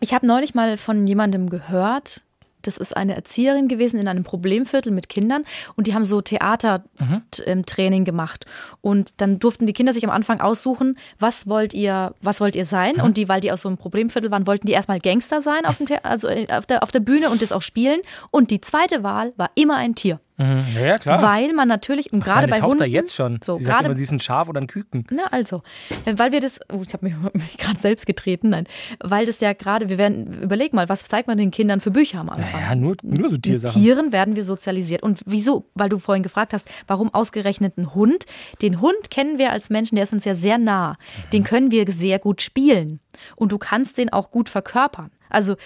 Ich 0.00 0.14
habe 0.14 0.26
neulich 0.26 0.54
mal 0.54 0.76
von 0.76 1.06
jemandem 1.06 1.50
gehört, 1.50 2.22
das 2.62 2.76
ist 2.76 2.96
eine 2.96 3.14
Erzieherin 3.14 3.68
gewesen 3.68 3.98
in 3.98 4.08
einem 4.08 4.24
Problemviertel 4.24 4.92
mit 4.92 5.08
Kindern 5.08 5.44
und 5.76 5.86
die 5.86 5.94
haben 5.94 6.04
so 6.04 6.20
Theatertraining 6.20 8.04
gemacht. 8.04 8.46
Und 8.80 9.20
dann 9.20 9.38
durften 9.38 9.66
die 9.66 9.72
Kinder 9.72 9.92
sich 9.92 10.04
am 10.04 10.10
Anfang 10.10 10.40
aussuchen, 10.40 10.98
was 11.18 11.48
wollt 11.48 11.74
ihr, 11.74 12.14
was 12.20 12.40
wollt 12.40 12.56
ihr 12.56 12.64
sein? 12.64 12.96
Und 13.00 13.16
die, 13.16 13.28
weil 13.28 13.40
die 13.40 13.52
aus 13.52 13.62
so 13.62 13.68
einem 13.68 13.78
Problemviertel 13.78 14.30
waren, 14.30 14.46
wollten 14.46 14.66
die 14.66 14.72
erstmal 14.72 15.00
Gangster 15.00 15.40
sein 15.40 15.64
auf 15.64 15.78
dem 15.78 15.86
The 15.86 15.96
also 16.02 16.28
auf 16.28 16.66
der, 16.66 16.82
auf 16.82 16.92
der 16.92 17.00
Bühne 17.00 17.30
und 17.30 17.42
das 17.42 17.52
auch 17.52 17.62
spielen. 17.62 18.00
Und 18.30 18.50
die 18.50 18.60
zweite 18.60 19.02
Wahl 19.02 19.32
war 19.36 19.50
immer 19.54 19.76
ein 19.76 19.94
Tier. 19.94 20.20
Mhm. 20.40 20.64
Ja, 20.74 20.98
klar. 20.98 21.20
Weil 21.20 21.52
man 21.52 21.68
natürlich, 21.68 22.12
und 22.14 22.24
gerade 22.24 22.48
bei 22.48 22.60
Tochter 22.60 22.84
Hunden, 22.84 22.90
jetzt 22.90 23.14
schon. 23.14 23.38
So, 23.42 23.56
sie 23.56 23.64
sagt 23.64 23.76
gerade 23.76 23.86
immer, 23.86 23.94
sie 23.94 24.04
ist 24.04 24.12
ein 24.12 24.20
Schaf 24.20 24.48
oder 24.48 24.60
ein 24.60 24.66
Küken. 24.66 25.06
na 25.10 25.26
also, 25.26 25.62
äh, 26.06 26.14
weil 26.16 26.32
wir 26.32 26.40
das, 26.40 26.60
oh, 26.72 26.80
ich 26.86 26.94
habe 26.94 27.06
mich, 27.06 27.14
mich 27.34 27.58
gerade 27.58 27.78
selbst 27.78 28.06
getreten, 28.06 28.48
nein, 28.48 28.66
weil 29.00 29.26
das 29.26 29.40
ja 29.40 29.52
gerade, 29.52 29.90
wir 29.90 29.98
werden, 29.98 30.42
überleg 30.42 30.72
mal, 30.72 30.88
was 30.88 31.04
zeigt 31.04 31.28
man 31.28 31.36
den 31.36 31.50
Kindern 31.50 31.82
für 31.82 31.90
Bücher 31.90 32.20
am 32.20 32.30
Anfang? 32.30 32.60
Ja, 32.60 32.74
nur, 32.74 32.96
nur 33.02 33.28
so 33.28 33.34
Mit 33.34 33.42
Tiersachen. 33.42 33.82
Tieren 33.82 34.12
werden 34.12 34.34
wir 34.34 34.44
sozialisiert. 34.44 35.02
Und 35.02 35.20
wieso? 35.26 35.66
Weil 35.74 35.90
du 35.90 35.98
vorhin 35.98 36.22
gefragt 36.22 36.54
hast, 36.54 36.66
warum 36.86 37.12
ausgerechnet 37.12 37.76
ein 37.76 37.94
Hund? 37.94 38.24
Den 38.62 38.80
Hund 38.80 39.10
kennen 39.10 39.38
wir 39.38 39.52
als 39.52 39.68
Menschen, 39.68 39.96
der 39.96 40.04
ist 40.04 40.12
uns 40.14 40.24
ja 40.24 40.34
sehr 40.34 40.56
nah. 40.56 40.96
Den 41.34 41.44
können 41.44 41.70
wir 41.70 41.84
sehr 41.92 42.18
gut 42.18 42.40
spielen. 42.40 43.00
Und 43.36 43.52
du 43.52 43.58
kannst 43.58 43.98
den 43.98 44.10
auch 44.10 44.30
gut 44.30 44.48
verkörpern. 44.48 45.10
Also 45.28 45.56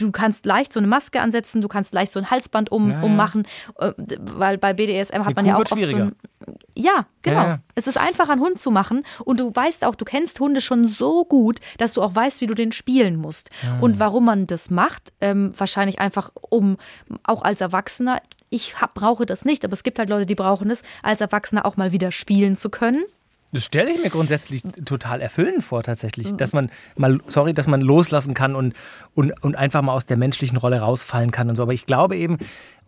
du 0.00 0.10
kannst 0.12 0.46
leicht 0.46 0.72
so 0.72 0.80
eine 0.80 0.86
Maske 0.86 1.20
ansetzen, 1.20 1.60
du 1.62 1.68
kannst 1.68 1.94
leicht 1.94 2.12
so 2.12 2.20
ein 2.20 2.30
Halsband 2.30 2.72
um, 2.72 2.90
Ja, 2.90 3.00
ummachen, 3.02 3.46
äh, 3.78 3.92
weil 4.20 4.58
bei 4.58 4.72
BDSM 4.72 5.24
hat 5.24 5.26
Eine 5.26 5.34
man 5.34 5.44
Kuh 5.44 5.48
ja 5.48 5.54
auch 5.54 5.58
wird 5.58 5.72
oft 5.72 5.80
so 5.80 5.86
schwieriger. 5.86 6.04
ein, 6.04 6.16
ja, 6.74 7.06
genau. 7.22 7.42
Ja. 7.42 7.58
Es 7.74 7.86
ist 7.86 7.98
einfach, 7.98 8.28
einen 8.28 8.40
Hund 8.40 8.58
zu 8.58 8.70
machen 8.70 9.04
und 9.24 9.40
du 9.40 9.54
weißt 9.54 9.84
auch, 9.84 9.94
du 9.94 10.04
kennst 10.04 10.40
Hunde 10.40 10.60
schon 10.60 10.86
so 10.86 11.24
gut, 11.24 11.60
dass 11.78 11.92
du 11.92 12.02
auch 12.02 12.14
weißt, 12.14 12.40
wie 12.40 12.46
du 12.46 12.54
den 12.54 12.72
spielen 12.72 13.16
musst. 13.16 13.50
Und 13.80 13.98
warum 13.98 14.24
man 14.24 14.46
das 14.46 14.70
macht, 14.70 15.12
ähm, 15.20 15.52
wahrscheinlich 15.56 16.00
einfach, 16.00 16.30
um 16.40 16.76
auch 17.24 17.42
als 17.42 17.60
Erwachsener, 17.60 18.22
ich 18.48 18.80
hab, 18.80 18.94
brauche 18.94 19.26
das 19.26 19.44
nicht, 19.44 19.64
aber 19.64 19.74
es 19.74 19.82
gibt 19.82 19.98
halt 19.98 20.08
Leute, 20.08 20.26
die 20.26 20.34
brauchen 20.34 20.70
es, 20.70 20.82
als 21.02 21.20
Erwachsener 21.20 21.66
auch 21.66 21.76
mal 21.76 21.92
wieder 21.92 22.10
spielen 22.10 22.56
zu 22.56 22.68
können. 22.70 23.04
Das 23.52 23.64
stelle 23.64 23.90
ich 23.90 24.00
mir 24.00 24.10
grundsätzlich 24.10 24.62
total 24.84 25.20
erfüllend 25.20 25.64
vor, 25.64 25.82
tatsächlich. 25.82 26.34
Dass 26.36 26.52
man 26.52 26.70
mal, 26.96 27.18
sorry, 27.26 27.52
dass 27.52 27.66
man 27.66 27.80
loslassen 27.80 28.32
kann 28.32 28.54
und, 28.54 28.74
und, 29.14 29.32
und 29.42 29.56
einfach 29.56 29.82
mal 29.82 29.92
aus 29.92 30.06
der 30.06 30.16
menschlichen 30.16 30.56
Rolle 30.56 30.80
rausfallen 30.80 31.32
kann 31.32 31.48
und 31.48 31.56
so. 31.56 31.64
Aber 31.64 31.72
ich 31.72 31.86
glaube 31.86 32.16
eben, 32.16 32.38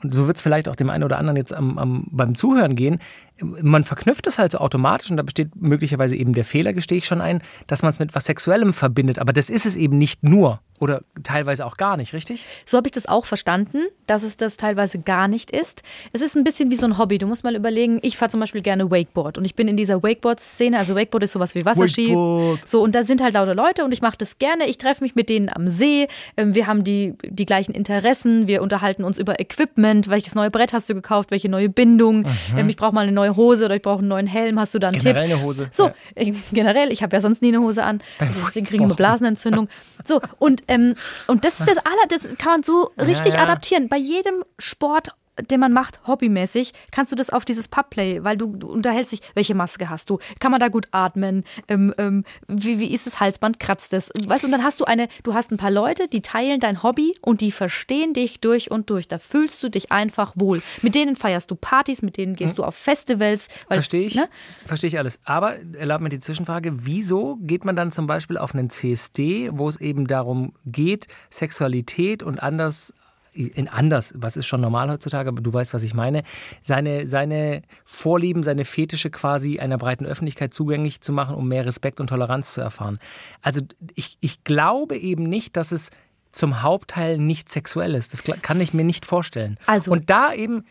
und 0.02 0.12
so 0.14 0.26
wird 0.26 0.36
es 0.36 0.42
vielleicht 0.42 0.68
auch 0.68 0.76
dem 0.76 0.90
einen 0.90 1.04
oder 1.04 1.18
anderen 1.18 1.36
jetzt 1.36 1.52
am, 1.52 1.78
am, 1.78 2.06
beim 2.10 2.34
Zuhören 2.34 2.76
gehen, 2.76 2.98
man 3.42 3.84
verknüpft 3.84 4.26
es 4.26 4.38
halt 4.38 4.52
so 4.52 4.58
automatisch 4.58 5.10
und 5.10 5.16
da 5.16 5.22
besteht 5.22 5.50
möglicherweise 5.56 6.16
eben 6.16 6.32
der 6.32 6.44
Fehler, 6.44 6.72
gestehe 6.72 6.98
ich 6.98 7.06
schon 7.06 7.20
ein, 7.20 7.42
dass 7.66 7.82
man 7.82 7.90
es 7.90 7.98
mit 7.98 8.14
was 8.14 8.26
Sexuellem 8.26 8.72
verbindet. 8.72 9.18
Aber 9.18 9.32
das 9.32 9.50
ist 9.50 9.66
es 9.66 9.76
eben 9.76 9.98
nicht 9.98 10.22
nur 10.22 10.60
oder 10.82 11.02
teilweise 11.22 11.64
auch 11.64 11.76
gar 11.76 11.96
nicht, 11.96 12.12
richtig? 12.12 12.44
So 12.66 12.76
habe 12.76 12.88
ich 12.88 12.92
das 12.92 13.06
auch 13.06 13.24
verstanden, 13.24 13.78
dass 14.08 14.24
es 14.24 14.36
das 14.36 14.56
teilweise 14.56 14.98
gar 14.98 15.28
nicht 15.28 15.52
ist. 15.52 15.82
Es 16.12 16.22
ist 16.22 16.36
ein 16.36 16.42
bisschen 16.42 16.72
wie 16.72 16.76
so 16.76 16.86
ein 16.86 16.98
Hobby. 16.98 17.18
Du 17.18 17.28
musst 17.28 17.44
mal 17.44 17.54
überlegen, 17.54 18.00
ich 18.02 18.16
fahre 18.16 18.32
zum 18.32 18.40
Beispiel 18.40 18.62
gerne 18.62 18.90
Wakeboard 18.90 19.38
und 19.38 19.44
ich 19.44 19.54
bin 19.54 19.68
in 19.68 19.76
dieser 19.76 20.02
Wakeboard-Szene. 20.02 20.76
Also 20.76 20.96
Wakeboard 20.96 21.22
ist 21.22 21.32
sowas 21.32 21.54
wie 21.54 21.64
Wasserski. 21.64 22.08
Wakeboard. 22.08 22.68
So, 22.68 22.82
und 22.82 22.96
da 22.96 23.04
sind 23.04 23.22
halt 23.22 23.34
lauter 23.34 23.54
Leute 23.54 23.84
und 23.84 23.92
ich 23.92 24.02
mache 24.02 24.16
das 24.18 24.38
gerne. 24.38 24.66
Ich 24.66 24.76
treffe 24.76 25.04
mich 25.04 25.14
mit 25.14 25.28
denen 25.28 25.48
am 25.48 25.68
See. 25.68 26.08
Ähm, 26.36 26.56
Wir 26.56 26.66
haben 26.66 26.82
die, 26.82 27.14
die 27.22 27.46
gleichen 27.46 27.72
Interessen. 27.72 28.48
Wir 28.48 28.60
unterhalten 28.60 29.04
uns 29.04 29.18
über 29.20 29.38
Equipment. 29.38 29.91
Welches 30.06 30.34
neue 30.34 30.50
Brett 30.50 30.72
hast 30.72 30.88
du 30.88 30.94
gekauft? 30.94 31.30
Welche 31.30 31.48
neue 31.48 31.68
Bindung? 31.68 32.26
Ähm, 32.56 32.68
Ich 32.68 32.76
brauche 32.76 32.92
mal 32.94 33.02
eine 33.02 33.12
neue 33.12 33.36
Hose 33.36 33.64
oder 33.66 33.76
ich 33.76 33.82
brauche 33.82 33.98
einen 33.98 34.08
neuen 34.08 34.26
Helm. 34.26 34.58
Hast 34.58 34.74
du 34.74 34.78
da 34.78 34.88
einen 34.88 34.98
Generell 34.98 35.26
Tipp? 35.28 35.34
eine 35.36 35.44
Hose, 35.44 35.68
So, 35.70 35.88
ja. 35.88 35.94
äh, 36.14 36.32
generell, 36.52 36.90
ich 36.92 37.02
habe 37.02 37.14
ja 37.16 37.20
sonst 37.20 37.42
nie 37.42 37.48
eine 37.48 37.60
Hose 37.60 37.82
an. 37.84 38.00
Deswegen 38.20 38.66
kriege 38.66 38.76
ich 38.82 38.86
immer 38.86 38.94
Blasenentzündung. 38.94 39.68
So, 40.04 40.20
und, 40.38 40.62
ähm, 40.68 40.94
und 41.26 41.44
das 41.44 41.60
ist 41.60 41.68
das 41.68 41.78
aller, 41.78 42.06
das 42.08 42.22
kann 42.38 42.52
man 42.52 42.62
so 42.62 42.90
richtig 43.00 43.34
ja. 43.34 43.40
adaptieren. 43.40 43.88
Bei 43.88 43.98
jedem 43.98 44.42
Sport, 44.58 45.08
den 45.50 45.60
man 45.60 45.72
macht, 45.72 46.06
hobbymäßig, 46.06 46.72
kannst 46.90 47.10
du 47.10 47.16
das 47.16 47.30
auf 47.30 47.44
dieses 47.44 47.68
Pubplay, 47.68 48.22
weil 48.22 48.36
du, 48.36 48.54
du 48.56 48.68
unterhältst 48.70 49.12
dich, 49.12 49.20
welche 49.34 49.54
Maske 49.54 49.88
hast 49.88 50.10
du? 50.10 50.18
Kann 50.40 50.50
man 50.50 50.60
da 50.60 50.68
gut 50.68 50.88
atmen? 50.90 51.44
Ähm, 51.68 51.94
ähm, 51.98 52.24
wie, 52.48 52.78
wie 52.78 52.92
ist 52.92 53.06
das 53.06 53.18
Halsband? 53.20 53.58
Kratzt 53.58 53.92
das? 53.92 54.10
Weißt 54.26 54.42
du, 54.42 54.46
und 54.48 54.52
dann 54.52 54.62
hast 54.62 54.80
du 54.80 54.84
eine, 54.84 55.08
du 55.22 55.32
hast 55.34 55.50
ein 55.50 55.56
paar 55.56 55.70
Leute, 55.70 56.06
die 56.08 56.20
teilen 56.20 56.60
dein 56.60 56.82
Hobby 56.82 57.14
und 57.22 57.40
die 57.40 57.50
verstehen 57.52 58.12
dich 58.12 58.40
durch 58.40 58.70
und 58.70 58.90
durch. 58.90 59.08
Da 59.08 59.18
fühlst 59.18 59.62
du 59.62 59.68
dich 59.70 59.90
einfach 59.90 60.34
wohl. 60.36 60.62
Mit 60.82 60.94
denen 60.94 61.16
feierst 61.16 61.50
du 61.50 61.54
Partys, 61.54 62.02
mit 62.02 62.16
denen 62.18 62.36
gehst 62.36 62.58
du 62.58 62.64
auf 62.64 62.74
Festivals. 62.74 63.48
es- 63.48 63.66
Verstehe 63.68 64.06
ich. 64.06 64.14
Ne? 64.14 64.28
Verstehe 64.64 64.88
ich 64.88 64.98
alles. 64.98 65.18
Aber 65.24 65.56
erlaubt 65.78 66.02
mir 66.02 66.08
die 66.10 66.20
Zwischenfrage, 66.20 66.84
wieso 66.86 67.36
geht 67.40 67.64
man 67.64 67.74
dann 67.74 67.90
zum 67.90 68.06
Beispiel 68.06 68.36
auf 68.36 68.54
einen 68.54 68.68
CSD, 68.68 69.50
wo 69.52 69.68
es 69.68 69.80
eben 69.80 70.06
darum 70.06 70.52
geht, 70.66 71.06
Sexualität 71.30 72.22
und 72.22 72.42
anders 72.42 72.92
in 73.32 73.68
anders, 73.68 74.12
was 74.16 74.36
ist 74.36 74.46
schon 74.46 74.60
normal 74.60 74.90
heutzutage, 74.90 75.28
aber 75.28 75.40
du 75.40 75.52
weißt, 75.52 75.72
was 75.72 75.82
ich 75.82 75.94
meine, 75.94 76.22
seine, 76.60 77.06
seine 77.06 77.62
Vorlieben, 77.84 78.42
seine 78.42 78.64
Fetische 78.64 79.10
quasi 79.10 79.58
einer 79.58 79.78
breiten 79.78 80.04
Öffentlichkeit 80.04 80.52
zugänglich 80.52 81.00
zu 81.00 81.12
machen, 81.12 81.34
um 81.34 81.48
mehr 81.48 81.64
Respekt 81.64 82.00
und 82.00 82.08
Toleranz 82.08 82.52
zu 82.52 82.60
erfahren. 82.60 82.98
Also 83.40 83.60
ich, 83.94 84.18
ich 84.20 84.44
glaube 84.44 84.96
eben 84.96 85.28
nicht, 85.28 85.56
dass 85.56 85.72
es 85.72 85.90
zum 86.30 86.62
Hauptteil 86.62 87.18
nicht 87.18 87.50
sexuell 87.50 87.94
ist. 87.94 88.12
Das 88.12 88.22
kann 88.24 88.60
ich 88.60 88.74
mir 88.74 88.84
nicht 88.84 89.06
vorstellen. 89.06 89.58
Also- 89.66 89.92
und 89.92 90.10
da 90.10 90.32
eben 90.32 90.64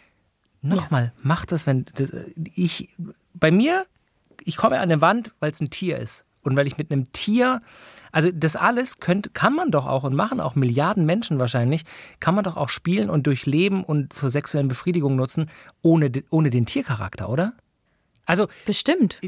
Nochmal, 0.62 1.12
mach 1.24 1.46
das, 1.46 1.66
wenn 1.66 1.86
das, 1.96 2.12
ich 2.54 2.90
bei 3.34 3.50
mir, 3.50 3.86
ich 4.44 4.58
komme 4.58 4.78
an 4.78 4.84
eine 4.84 5.02
Wand, 5.02 5.32
weil 5.40 5.52
es 5.52 5.60
ein 5.60 5.72
Tier 5.72 5.98
ist 5.98 6.26
und 6.44 6.56
weil 6.56 6.68
ich 6.68 6.78
mit 6.78 6.92
einem 6.92 7.12
Tier, 7.14 7.62
also 8.12 8.30
das 8.34 8.56
alles 8.56 9.00
könnt, 9.00 9.34
kann 9.34 9.54
man 9.54 9.72
doch 9.72 9.88
auch 9.88 10.04
und 10.04 10.16
machen 10.16 10.40
auch 10.40 10.56
Milliarden 10.56 11.06
Menschen 11.06 11.40
wahrscheinlich, 11.40 11.84
kann 12.20 12.36
man 12.36 12.44
doch 12.44 12.58
auch 12.58 12.70
spielen 12.70 13.10
und 13.10 13.28
durchleben 13.28 13.84
und 13.84 14.14
zur 14.14 14.30
sexuellen 14.30 14.68
Befriedigung 14.68 15.16
nutzen 15.16 15.50
ohne 15.82 16.12
ohne 16.30 16.50
den 16.50 16.66
Tiercharakter, 16.66 17.30
oder? 17.30 17.54
Also 18.26 18.48
Bestimmt. 18.66 19.20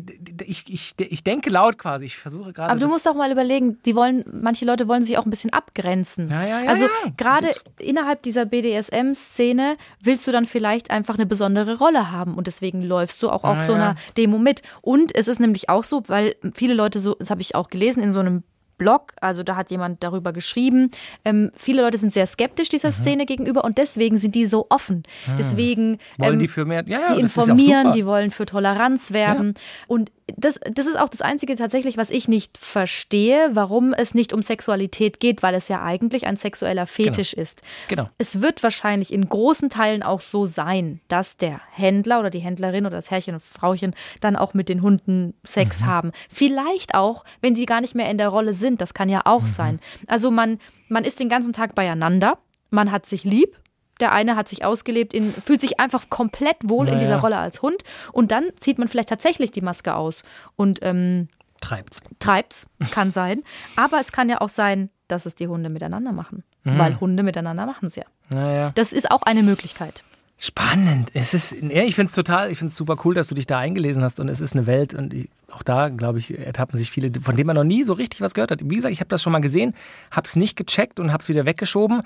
ich, 0.45 0.71
ich, 0.71 0.93
ich 0.97 1.23
denke 1.23 1.49
laut 1.49 1.77
quasi, 1.77 2.05
ich 2.05 2.15
versuche 2.15 2.53
gerade. 2.53 2.71
Aber 2.71 2.79
du 2.79 2.87
musst 2.87 3.05
auch 3.07 3.15
mal 3.15 3.31
überlegen, 3.31 3.77
die 3.85 3.95
wollen, 3.95 4.23
manche 4.31 4.63
Leute 4.65 4.87
wollen 4.87 5.03
sich 5.03 5.17
auch 5.17 5.25
ein 5.25 5.29
bisschen 5.29 5.51
abgrenzen. 5.51 6.29
Ja, 6.29 6.43
ja, 6.45 6.61
ja, 6.61 6.69
also 6.69 6.85
ja. 6.85 7.11
gerade 7.17 7.51
innerhalb 7.79 8.21
dieser 8.21 8.45
BDSM-Szene 8.45 9.77
willst 10.01 10.25
du 10.27 10.31
dann 10.31 10.45
vielleicht 10.45 10.91
einfach 10.91 11.15
eine 11.15 11.25
besondere 11.25 11.79
Rolle 11.79 12.11
haben 12.11 12.35
und 12.35 12.47
deswegen 12.47 12.81
läufst 12.81 13.21
du 13.23 13.29
auch 13.29 13.43
auf 13.43 13.57
Ja, 13.57 13.63
so 13.63 13.73
ja. 13.73 13.77
einer 13.77 13.95
Demo 14.15 14.37
mit. 14.37 14.61
Und 14.81 15.13
es 15.13 15.27
ist 15.27 15.39
nämlich 15.39 15.69
auch 15.69 15.83
so, 15.83 16.03
weil 16.07 16.35
viele 16.53 16.73
Leute 16.73 16.99
so, 16.99 17.15
das 17.15 17.29
habe 17.29 17.41
ich 17.41 17.55
auch 17.55 17.69
gelesen 17.69 18.01
in 18.01 18.13
so 18.13 18.21
einem 18.21 18.43
Blog, 18.83 19.13
also 19.21 19.43
da 19.43 19.55
hat 19.55 19.71
jemand 19.71 20.03
darüber 20.03 20.33
geschrieben. 20.33 20.91
Ähm, 21.23 21.51
viele 21.55 21.81
Leute 21.83 21.97
sind 21.97 22.13
sehr 22.13 22.25
skeptisch 22.25 22.67
dieser 22.67 22.89
Mhm. 22.89 22.93
Szene 22.93 23.25
gegenüber 23.25 23.63
und 23.63 23.77
deswegen 23.77 24.17
sind 24.17 24.35
die 24.35 24.45
so 24.45 24.65
offen. 24.69 25.03
Deswegen 25.37 25.99
Ah. 26.19 26.23
Wollen 26.25 26.33
ähm, 26.33 26.39
die 26.39 26.47
für 26.49 26.65
mehr? 26.65 26.83
Ja, 26.85 26.99
ja, 26.99 27.15
die 27.15 27.21
das 27.21 27.31
ist 27.31 27.37
auch 27.39 27.43
informieren, 27.43 27.93
die 27.93 28.05
wollen 28.05 28.29
für 28.31 28.45
Toleranz 28.45 29.13
werben. 29.13 29.53
Und 29.87 30.11
das, 30.37 30.59
das 30.71 30.87
ist 30.87 30.97
auch 30.97 31.09
das 31.09 31.21
Einzige 31.21 31.55
tatsächlich, 31.55 31.97
was 31.97 32.09
ich 32.09 32.27
nicht 32.27 32.57
verstehe, 32.57 33.49
warum 33.53 33.93
es 33.93 34.13
nicht 34.13 34.31
um 34.33 34.41
Sexualität 34.41 35.19
geht, 35.19 35.43
weil 35.43 35.55
es 35.55 35.67
ja 35.67 35.83
eigentlich 35.83 36.25
ein 36.25 36.37
sexueller 36.37 36.87
Fetisch 36.87 37.33
ist. 37.33 37.61
Genau. 37.89 38.09
Es 38.17 38.41
wird 38.41 38.63
wahrscheinlich 38.63 39.11
in 39.11 39.27
großen 39.27 39.69
Teilen 39.69 40.03
auch 40.03 40.21
so 40.21 40.45
sein, 40.45 41.01
dass 41.07 41.37
der 41.37 41.59
Händler 41.71 42.19
oder 42.19 42.29
die 42.29 42.39
Händlerin 42.39 42.85
oder 42.85 42.95
das 42.95 43.11
Herrchen 43.11 43.35
und 43.35 43.43
Frauchen 43.43 43.93
dann 44.21 44.35
auch 44.35 44.53
mit 44.53 44.69
den 44.69 44.81
Hunden 44.81 45.33
Sex 45.43 45.81
Mhm. 45.81 45.85
haben. 45.87 46.11
Vielleicht 46.29 46.95
auch, 46.95 47.25
wenn 47.41 47.55
sie 47.55 47.65
gar 47.65 47.81
nicht 47.81 47.95
mehr 47.95 48.09
in 48.09 48.17
der 48.17 48.29
Rolle 48.29 48.53
sind. 48.53 48.79
Das 48.81 48.93
kann 48.93 49.09
ja 49.09 49.21
auch 49.25 49.41
Mhm. 49.43 49.47
sein. 49.47 49.79
Also 50.07 50.31
man, 50.31 50.59
man 50.87 51.03
ist 51.03 51.19
den 51.19 51.29
ganzen 51.29 51.53
Tag 51.53 51.75
beieinander, 51.75 52.37
man 52.69 52.91
hat 52.91 53.05
sich 53.05 53.23
lieb. 53.23 53.57
Der 54.03 54.11
eine 54.11 54.35
hat 54.35 54.49
sich 54.49 54.65
ausgelebt, 54.65 55.13
in, 55.13 55.33
fühlt 55.33 55.61
sich 55.61 55.79
einfach 55.79 56.09
komplett 56.09 56.57
wohl 56.61 56.87
in 56.87 56.95
Ja, 56.95 56.99
dieser. 56.99 57.21
Rolle 57.21 57.37
als 57.37 57.61
Hund. 57.61 57.83
Und 58.11 58.33
dann 58.33 58.49
zieht 58.59 58.77
man 58.77 58.89
vielleicht 58.89 59.07
tatsächlich 59.07 59.51
die 59.51 59.61
Maske 59.61 59.95
aus 59.95 60.23
und 60.57 60.79
ähm, 60.81 61.29
Treibt's. 61.61 62.01
treibt's, 62.19 62.67
kann 62.91 63.13
sein. 63.13 63.43
Aber 63.77 64.01
es 64.01 64.11
kann 64.11 64.27
ja 64.27 64.41
auch 64.41 64.49
sein, 64.49 64.89
dass 65.07 65.25
es 65.25 65.35
die 65.35 65.47
Hunde 65.47 65.69
miteinander 65.69 66.11
machen. 66.11 66.43
Mhm. 66.65 66.77
Weil 66.77 66.99
Hunde 66.99 67.23
miteinander 67.23 67.65
machen 67.65 67.85
es 67.85 67.95
ja. 67.95 68.03
Naja. 68.27 68.73
Das 68.75 68.91
ist 68.91 69.09
auch 69.09 69.21
eine 69.21 69.41
Möglichkeit. 69.41 70.03
Spannend. 70.37 71.11
Es 71.13 71.33
ist, 71.33 71.53
ich 71.53 71.95
finde 71.95 72.09
es 72.09 72.13
total, 72.13 72.51
ich 72.51 72.57
finde 72.57 72.71
es 72.71 72.75
super 72.75 72.97
cool, 73.05 73.15
dass 73.15 73.27
du 73.27 73.35
dich 73.35 73.47
da 73.47 73.59
eingelesen 73.59 74.03
hast 74.03 74.19
und 74.19 74.27
es 74.27 74.41
ist 74.41 74.53
eine 74.53 74.65
Welt 74.65 74.93
und 74.93 75.13
ich, 75.13 75.29
auch 75.49 75.63
da, 75.63 75.87
glaube 75.87 76.19
ich, 76.19 76.37
ertappen 76.37 76.77
sich 76.77 76.91
viele, 76.91 77.09
von 77.21 77.37
denen 77.37 77.47
man 77.47 77.55
noch 77.55 77.63
nie 77.63 77.85
so 77.85 77.93
richtig 77.93 78.19
was 78.19 78.33
gehört 78.33 78.51
hat. 78.51 78.59
Wie 78.61 78.75
gesagt, 78.75 78.91
ich 78.91 78.99
habe 78.99 79.07
das 79.07 79.21
schon 79.21 79.31
mal 79.31 79.39
gesehen, 79.39 79.73
habe 80.11 80.27
es 80.27 80.35
nicht 80.35 80.57
gecheckt 80.57 80.99
und 80.99 81.13
habe 81.13 81.21
es 81.23 81.29
wieder 81.29 81.45
weggeschoben. 81.45 82.01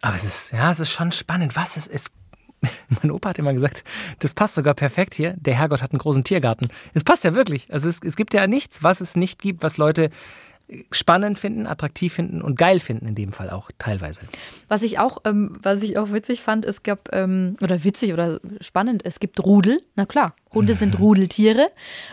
Aber 0.00 0.16
es 0.16 0.24
ist, 0.24 0.52
ja, 0.52 0.70
es 0.70 0.80
ist 0.80 0.90
schon 0.90 1.12
spannend, 1.12 1.56
was 1.56 1.76
es 1.76 1.86
ist. 1.86 2.12
Mein 3.02 3.10
Opa 3.10 3.30
hat 3.30 3.38
immer 3.38 3.52
gesagt, 3.52 3.84
das 4.18 4.34
passt 4.34 4.54
sogar 4.54 4.74
perfekt 4.74 5.14
hier. 5.14 5.34
Der 5.38 5.54
Herrgott 5.54 5.82
hat 5.82 5.92
einen 5.92 5.98
großen 5.98 6.24
Tiergarten. 6.24 6.68
Es 6.94 7.04
passt 7.04 7.24
ja 7.24 7.34
wirklich. 7.34 7.72
Also 7.72 7.88
es, 7.88 8.00
es 8.02 8.16
gibt 8.16 8.34
ja 8.34 8.46
nichts, 8.46 8.82
was 8.82 9.00
es 9.00 9.16
nicht 9.16 9.40
gibt, 9.40 9.62
was 9.62 9.76
Leute 9.76 10.10
spannend 10.90 11.38
finden, 11.38 11.66
attraktiv 11.66 12.12
finden 12.12 12.42
und 12.42 12.56
geil 12.56 12.80
finden 12.80 13.06
in 13.06 13.14
dem 13.14 13.32
Fall 13.32 13.50
auch 13.50 13.70
teilweise. 13.78 14.22
Was 14.68 14.82
ich 14.82 14.98
auch, 14.98 15.18
ähm, 15.24 15.58
was 15.62 15.82
ich 15.82 15.98
auch 15.98 16.12
witzig 16.12 16.42
fand, 16.42 16.64
es 16.64 16.82
gab, 16.82 17.08
ähm, 17.12 17.56
oder 17.60 17.84
witzig 17.84 18.12
oder 18.12 18.40
spannend, 18.60 19.04
es 19.04 19.20
gibt 19.20 19.44
Rudel, 19.44 19.82
na 19.96 20.06
klar, 20.06 20.34
Hunde 20.52 20.74
sind 20.74 20.98
Rudeltiere. 21.00 21.66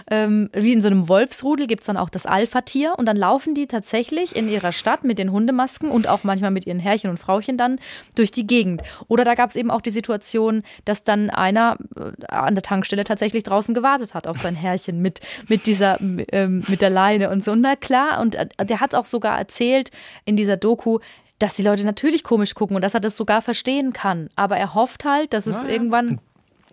Ähm, 0.09 0.49
wie 0.53 0.73
in 0.73 0.81
so 0.81 0.87
einem 0.87 1.09
Wolfsrudel 1.09 1.67
gibt 1.67 1.81
es 1.81 1.87
dann 1.87 1.97
auch 1.97 2.09
das 2.09 2.25
Alpha-Tier 2.25 2.95
und 2.97 3.05
dann 3.05 3.17
laufen 3.17 3.55
die 3.55 3.67
tatsächlich 3.67 4.35
in 4.35 4.49
ihrer 4.49 4.71
Stadt 4.71 5.03
mit 5.03 5.19
den 5.19 5.31
Hundemasken 5.31 5.89
und 5.89 6.07
auch 6.07 6.23
manchmal 6.23 6.51
mit 6.51 6.67
ihren 6.67 6.79
Herrchen 6.79 7.09
und 7.09 7.19
Frauchen 7.19 7.57
dann 7.57 7.79
durch 8.15 8.31
die 8.31 8.45
Gegend. 8.45 8.81
Oder 9.07 9.23
da 9.23 9.35
gab 9.35 9.49
es 9.49 9.55
eben 9.55 9.71
auch 9.71 9.81
die 9.81 9.91
Situation, 9.91 10.63
dass 10.85 11.03
dann 11.03 11.29
einer 11.29 11.77
äh, 11.95 12.25
an 12.27 12.55
der 12.55 12.63
Tankstelle 12.63 13.03
tatsächlich 13.03 13.43
draußen 13.43 13.73
gewartet 13.73 14.13
hat 14.13 14.27
auf 14.27 14.37
sein 14.37 14.55
Herrchen 14.55 15.01
mit, 15.01 15.21
mit 15.47 15.65
dieser, 15.65 15.99
ähm, 15.99 16.63
mit 16.67 16.81
der 16.81 16.89
Leine 16.89 17.29
und 17.29 17.43
so. 17.43 17.55
Na 17.55 17.75
klar, 17.75 18.21
und 18.21 18.35
äh, 18.35 18.46
der 18.61 18.79
hat 18.79 18.95
auch 18.95 19.05
sogar 19.05 19.37
erzählt 19.37 19.91
in 20.25 20.37
dieser 20.37 20.57
Doku, 20.57 20.99
dass 21.39 21.53
die 21.53 21.63
Leute 21.63 21.85
natürlich 21.85 22.23
komisch 22.23 22.55
gucken 22.55 22.75
und 22.75 22.81
dass 22.81 22.93
er 22.93 22.99
das 22.99 23.15
sogar 23.15 23.41
verstehen 23.41 23.93
kann. 23.93 24.29
Aber 24.35 24.57
er 24.57 24.73
hofft 24.73 25.05
halt, 25.05 25.33
dass 25.33 25.45
es 25.45 25.61
Ja, 25.61 25.67
ja. 25.67 25.73
irgendwann 25.73 26.19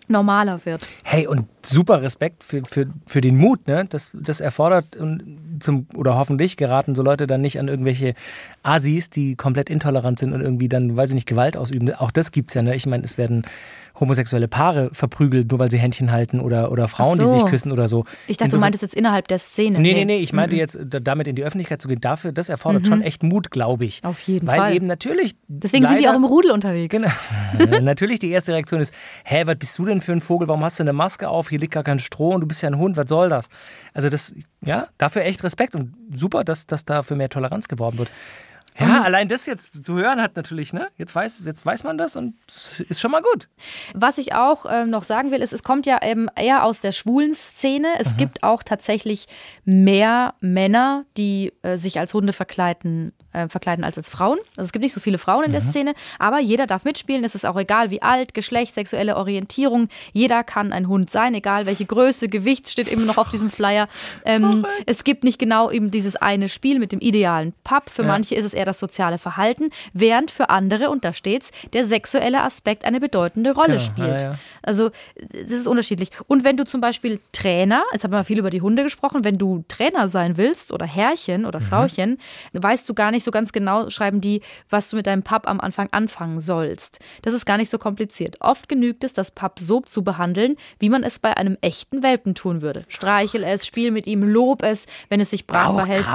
normaler 0.07 0.63
wird. 0.65 0.87
Hey, 1.03 1.27
und 1.27 1.47
super 1.63 2.01
Respekt 2.01 2.43
für, 2.43 2.63
für, 2.63 2.87
für 3.05 3.21
den 3.21 3.37
Mut, 3.37 3.67
ne? 3.67 3.85
Das, 3.89 4.11
das 4.13 4.39
erfordert 4.39 4.95
und 4.95 5.39
zum, 5.59 5.87
oder 5.95 6.15
hoffentlich 6.15 6.57
geraten 6.57 6.95
so 6.95 7.01
Leute 7.01 7.27
dann 7.27 7.41
nicht 7.41 7.59
an 7.59 7.67
irgendwelche 7.67 8.13
Asis, 8.61 9.09
die 9.09 9.35
komplett 9.35 9.69
intolerant 9.69 10.19
sind 10.19 10.33
und 10.33 10.41
irgendwie 10.41 10.69
dann, 10.69 10.95
weiß 10.95 11.09
ich 11.09 11.15
nicht, 11.15 11.27
Gewalt 11.27 11.57
ausüben. 11.57 11.91
Auch 11.95 12.11
das 12.11 12.31
gibt's 12.31 12.53
ja, 12.53 12.61
ne? 12.61 12.75
Ich 12.75 12.85
meine, 12.85 13.03
es 13.03 13.17
werden 13.17 13.45
homosexuelle 13.99 14.47
Paare 14.47 14.89
verprügelt, 14.93 15.49
nur 15.51 15.59
weil 15.59 15.71
sie 15.71 15.77
Händchen 15.77 16.11
halten 16.11 16.39
oder, 16.39 16.71
oder 16.71 16.87
Frauen, 16.87 17.19
Ach 17.19 17.23
die 17.23 17.29
so. 17.29 17.37
sich 17.39 17.45
küssen 17.47 17.71
oder 17.71 17.87
so. 17.87 18.05
Ich 18.27 18.37
dachte, 18.37 18.37
du 18.37 18.43
Insofern- 18.45 18.59
meintest 18.61 18.81
jetzt 18.83 18.95
innerhalb 18.95 19.27
der 19.27 19.39
Szene. 19.39 19.79
Nee, 19.79 19.93
nee, 19.93 20.05
nee, 20.05 20.17
ich 20.17 20.33
meinte 20.33 20.55
jetzt, 20.55 20.77
da- 20.83 20.99
damit 20.99 21.27
in 21.27 21.35
die 21.35 21.43
Öffentlichkeit 21.43 21.81
zu 21.81 21.87
gehen, 21.87 22.01
dafür, 22.01 22.31
das 22.31 22.49
erfordert 22.49 22.87
schon 22.87 23.01
echt 23.01 23.23
Mut, 23.23 23.51
glaube 23.51 23.85
ich. 23.85 24.03
Mhm. 24.03 24.09
Auf 24.09 24.19
jeden 24.21 24.47
Weil 24.47 24.59
Fall. 24.59 24.75
eben 24.75 24.85
natürlich. 24.87 25.35
Deswegen 25.47 25.85
sind 25.87 25.99
die 25.99 26.03
leider- 26.05 26.15
auch 26.15 26.19
im 26.19 26.25
Rudel 26.25 26.51
unterwegs. 26.51 26.91
Genau. 26.91 27.09
Natürlich 27.81 28.19
die 28.19 28.31
erste 28.31 28.53
Reaktion 28.53 28.81
ist, 28.81 28.93
hä, 29.23 29.43
was 29.45 29.55
bist 29.57 29.77
du 29.77 29.85
denn 29.85 30.01
für 30.01 30.11
ein 30.11 30.21
Vogel? 30.21 30.47
Warum 30.47 30.63
hast 30.63 30.79
du 30.79 30.83
eine 30.83 30.93
Maske 30.93 31.29
auf? 31.29 31.49
Hier 31.49 31.59
liegt 31.59 31.73
gar 31.73 31.83
kein 31.83 31.99
Stroh 31.99 32.31
und 32.35 32.41
du 32.41 32.47
bist 32.47 32.61
ja 32.61 32.69
ein 32.69 32.77
Hund, 32.77 32.97
was 32.97 33.07
soll 33.07 33.29
das? 33.29 33.45
Also 33.93 34.09
das, 34.09 34.33
ja, 34.61 34.87
dafür 34.97 35.23
echt 35.23 35.43
Respekt 35.43 35.75
und 35.75 35.93
super, 36.13 36.43
dass, 36.43 36.67
dass 36.67 36.85
da 36.85 37.01
für 37.01 37.15
mehr 37.15 37.29
Toleranz 37.29 37.67
geworben 37.67 37.97
wird. 37.97 38.09
Ja, 38.77 39.03
allein 39.03 39.29
das 39.29 39.45
jetzt 39.45 39.85
zu 39.85 39.95
hören 39.95 40.21
hat 40.21 40.35
natürlich, 40.35 40.73
ne? 40.73 40.89
Jetzt 40.97 41.15
weiß, 41.15 41.43
jetzt 41.45 41.65
weiß 41.65 41.83
man 41.83 41.97
das 41.97 42.15
und 42.15 42.35
ist 42.47 42.99
schon 42.99 43.11
mal 43.11 43.21
gut. 43.21 43.47
Was 43.93 44.17
ich 44.17 44.33
auch 44.33 44.65
ähm, 44.69 44.89
noch 44.89 45.05
sagen 45.05 45.31
will, 45.31 45.41
ist, 45.41 45.53
es 45.53 45.63
kommt 45.63 45.85
ja 45.85 46.05
eben 46.05 46.27
eher 46.35 46.63
aus 46.63 46.81
der 46.81 46.91
schwulen 46.91 47.33
Szene. 47.33 47.87
Es 47.99 48.17
gibt 48.17 48.43
auch 48.43 48.63
tatsächlich 48.63 49.27
mehr 49.63 50.33
Männer, 50.41 51.05
die 51.15 51.53
äh, 51.61 51.77
sich 51.77 51.99
als 51.99 52.13
Hunde 52.13 52.33
verkleiden, 52.33 53.13
äh, 53.35 53.49
verkleiden 53.49 53.83
als 53.83 53.97
als 53.97 54.09
Frauen. 54.09 54.37
Also 54.57 54.63
es 54.67 54.71
gibt 54.71 54.83
nicht 54.83 54.93
so 54.93 54.99
viele 54.99 55.17
Frauen 55.17 55.43
in 55.45 55.51
der 55.51 55.61
Szene, 55.61 55.93
aber 56.19 56.39
jeder 56.39 56.67
darf 56.67 56.85
mitspielen. 56.85 57.23
Es 57.23 57.35
ist 57.35 57.45
auch 57.45 57.57
egal, 57.57 57.91
wie 57.91 58.01
alt, 58.01 58.33
Geschlecht, 58.33 58.73
sexuelle 58.75 59.15
Orientierung. 59.17 59.89
Jeder 60.13 60.43
kann 60.43 60.71
ein 60.73 60.87
Hund 60.87 61.09
sein, 61.09 61.33
egal 61.33 61.65
welche 61.65 61.85
Größe, 61.85 62.29
Gewicht 62.29 62.69
steht 62.69 62.87
immer 62.87 63.05
noch 63.05 63.17
auf 63.17 63.31
diesem 63.31 63.49
Flyer. 63.49 63.87
Ähm, 64.25 64.65
es 64.85 65.03
gibt 65.03 65.23
nicht 65.23 65.39
genau 65.39 65.71
eben 65.71 65.91
dieses 65.91 66.15
eine 66.15 66.49
Spiel 66.49 66.79
mit 66.79 66.91
dem 66.91 66.99
idealen 66.99 67.53
Pub. 67.63 67.89
Für 67.89 68.03
manche 68.03 68.35
ist 68.35 68.45
es 68.45 68.53
eher 68.53 68.65
das 68.65 68.79
soziale 68.79 69.17
Verhalten, 69.17 69.69
während 69.93 70.31
für 70.31 70.49
andere, 70.49 70.89
und 70.89 71.03
da 71.03 71.13
steht's, 71.13 71.51
der 71.73 71.83
sexuelle 71.85 72.41
Aspekt 72.43 72.85
eine 72.85 72.99
bedeutende 72.99 73.53
Rolle 73.53 73.77
Genau, 73.77 73.79
spielt. 73.79 74.21
ja, 74.21 74.31
ja. 74.31 74.39
Also 74.61 74.91
das 75.31 75.51
ist 75.51 75.67
unterschiedlich. 75.67 76.09
Und 76.27 76.43
wenn 76.43 76.55
du 76.57 76.63
zum 76.65 76.81
Beispiel 76.81 77.19
Trainer, 77.31 77.83
jetzt 77.91 78.03
haben 78.03 78.11
wir 78.11 78.23
viel 78.23 78.39
über 78.39 78.49
die 78.49 78.61
Hunde 78.61 78.83
gesprochen, 78.83 79.23
wenn 79.23 79.37
du 79.37 79.63
Trainer 79.67 80.07
sein 80.07 80.37
willst 80.37 80.71
oder 80.71 80.85
Herrchen 80.85 81.45
oder 81.45 81.59
Frauchen, 81.61 82.19
weißt 82.53 82.87
du 82.87 82.93
gar 82.93 83.11
nicht 83.11 83.23
so 83.25 83.31
ganz 83.31 83.51
genau, 83.51 83.89
schreiben 83.89 84.21
die, 84.21 84.41
was 84.69 84.89
du 84.89 84.95
mit 84.95 85.07
deinem 85.07 85.23
Pub 85.23 85.47
am 85.47 85.59
Anfang 85.59 85.89
anfangen 85.91 86.39
sollst. 86.39 86.99
Das 87.23 87.33
ist 87.33 87.45
gar 87.45 87.57
nicht 87.57 87.69
so 87.69 87.77
kompliziert. 87.77 88.37
Oft 88.39 88.69
genügt 88.69 89.03
es, 89.03 89.13
das 89.13 89.31
Pub 89.31 89.59
so 89.59 89.81
zu 89.81 90.03
behandeln, 90.03 90.55
wie 90.79 90.89
man 90.89 91.03
es 91.03 91.19
bei 91.19 91.35
einem 91.35 91.57
echten 91.61 92.03
Welpen 92.03 92.35
tun 92.35 92.61
würde. 92.61 92.83
Streichel 92.87 93.43
es, 93.43 93.65
spiel 93.65 93.91
mit 93.91 94.07
ihm, 94.07 94.23
lob 94.23 94.63
es, 94.63 94.85
wenn 95.09 95.19
es 95.19 95.31
sich 95.31 95.47
brav 95.47 95.75
verhält. 95.75 96.05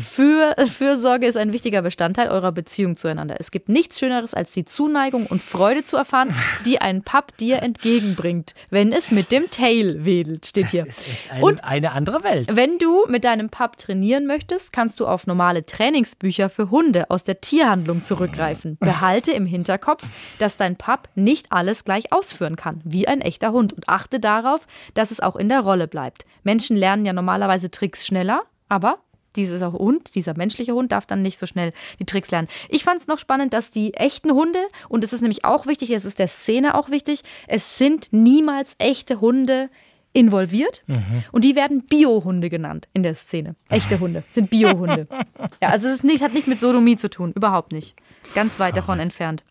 Für, 0.00 0.54
Fürsorge 0.66 1.26
ist 1.26 1.36
ein 1.36 1.52
wichtiger 1.52 1.82
Bestandteil 1.82 2.28
eurer 2.28 2.52
Beziehung 2.52 2.96
zueinander. 2.96 3.36
Es 3.38 3.50
gibt 3.50 3.68
nichts 3.68 3.98
Schöneres, 3.98 4.34
als 4.34 4.52
die 4.52 4.64
Zuneigung 4.64 5.26
und 5.26 5.42
Freude 5.42 5.84
zu 5.84 5.96
erfahren, 5.96 6.34
die 6.66 6.80
ein 6.80 7.02
Pub 7.02 7.36
dir 7.38 7.62
entgegenbringt, 7.62 8.54
wenn 8.70 8.92
es 8.92 9.10
mit 9.10 9.30
dem 9.30 9.44
Tail 9.50 10.04
wedelt, 10.04 10.46
steht 10.46 10.70
hier. 10.70 10.84
Das 10.84 10.98
ist 10.98 11.08
echt 11.08 11.32
eine, 11.32 11.44
Und 11.44 11.64
eine 11.64 11.92
andere 11.92 12.22
Welt. 12.24 12.54
wenn 12.54 12.78
du 12.78 13.06
mit 13.08 13.24
deinem 13.24 13.48
Pub 13.48 13.78
trainieren 13.78 14.26
möchtest, 14.26 14.72
kannst 14.72 15.00
du 15.00 15.06
auf 15.06 15.26
normale 15.26 15.64
Trainingsbücher 15.64 16.50
für 16.58 16.70
Hunde 16.72 17.08
aus 17.08 17.22
der 17.22 17.40
Tierhandlung 17.40 18.02
zurückgreifen. 18.02 18.78
Behalte 18.80 19.30
im 19.30 19.46
Hinterkopf, 19.46 20.02
dass 20.40 20.56
dein 20.56 20.74
Pub 20.74 21.08
nicht 21.14 21.52
alles 21.52 21.84
gleich 21.84 22.12
ausführen 22.12 22.56
kann, 22.56 22.80
wie 22.82 23.06
ein 23.06 23.20
echter 23.20 23.52
Hund. 23.52 23.74
Und 23.74 23.88
achte 23.88 24.18
darauf, 24.18 24.66
dass 24.94 25.12
es 25.12 25.20
auch 25.20 25.36
in 25.36 25.48
der 25.48 25.60
Rolle 25.60 25.86
bleibt. 25.86 26.26
Menschen 26.42 26.76
lernen 26.76 27.06
ja 27.06 27.12
normalerweise 27.12 27.70
Tricks 27.70 28.04
schneller, 28.04 28.42
aber 28.68 28.98
dieser 29.36 29.70
Hund, 29.70 30.16
dieser 30.16 30.36
menschliche 30.36 30.72
Hund 30.72 30.90
darf 30.90 31.06
dann 31.06 31.22
nicht 31.22 31.38
so 31.38 31.46
schnell 31.46 31.72
die 32.00 32.06
Tricks 32.06 32.32
lernen. 32.32 32.48
Ich 32.68 32.82
fand 32.82 33.00
es 33.00 33.06
noch 33.06 33.20
spannend, 33.20 33.52
dass 33.52 33.70
die 33.70 33.94
echten 33.94 34.32
Hunde, 34.32 34.58
und 34.88 35.04
es 35.04 35.12
ist 35.12 35.20
nämlich 35.20 35.44
auch 35.44 35.66
wichtig, 35.66 35.92
es 35.92 36.04
ist 36.04 36.18
der 36.18 36.26
Szene 36.26 36.74
auch 36.74 36.90
wichtig, 36.90 37.22
es 37.46 37.78
sind 37.78 38.08
niemals 38.10 38.74
echte 38.78 39.20
Hunde 39.20 39.70
involviert 40.18 40.84
und 41.32 41.44
die 41.44 41.54
werden 41.54 41.86
Biohunde 41.86 42.50
genannt 42.50 42.88
in 42.92 43.02
der 43.02 43.14
Szene. 43.14 43.54
Echte 43.68 44.00
Hunde 44.00 44.24
sind 44.32 44.50
Biohunde. 44.50 45.06
ja, 45.62 45.68
also 45.68 45.88
es 45.88 46.02
nicht, 46.02 46.22
hat 46.22 46.34
nicht 46.34 46.48
mit 46.48 46.60
Sodomie 46.60 46.96
zu 46.96 47.08
tun, 47.08 47.32
überhaupt 47.34 47.72
nicht. 47.72 47.96
Ganz 48.34 48.58
weit 48.58 48.76
davon 48.76 48.98
entfernt. 48.98 49.44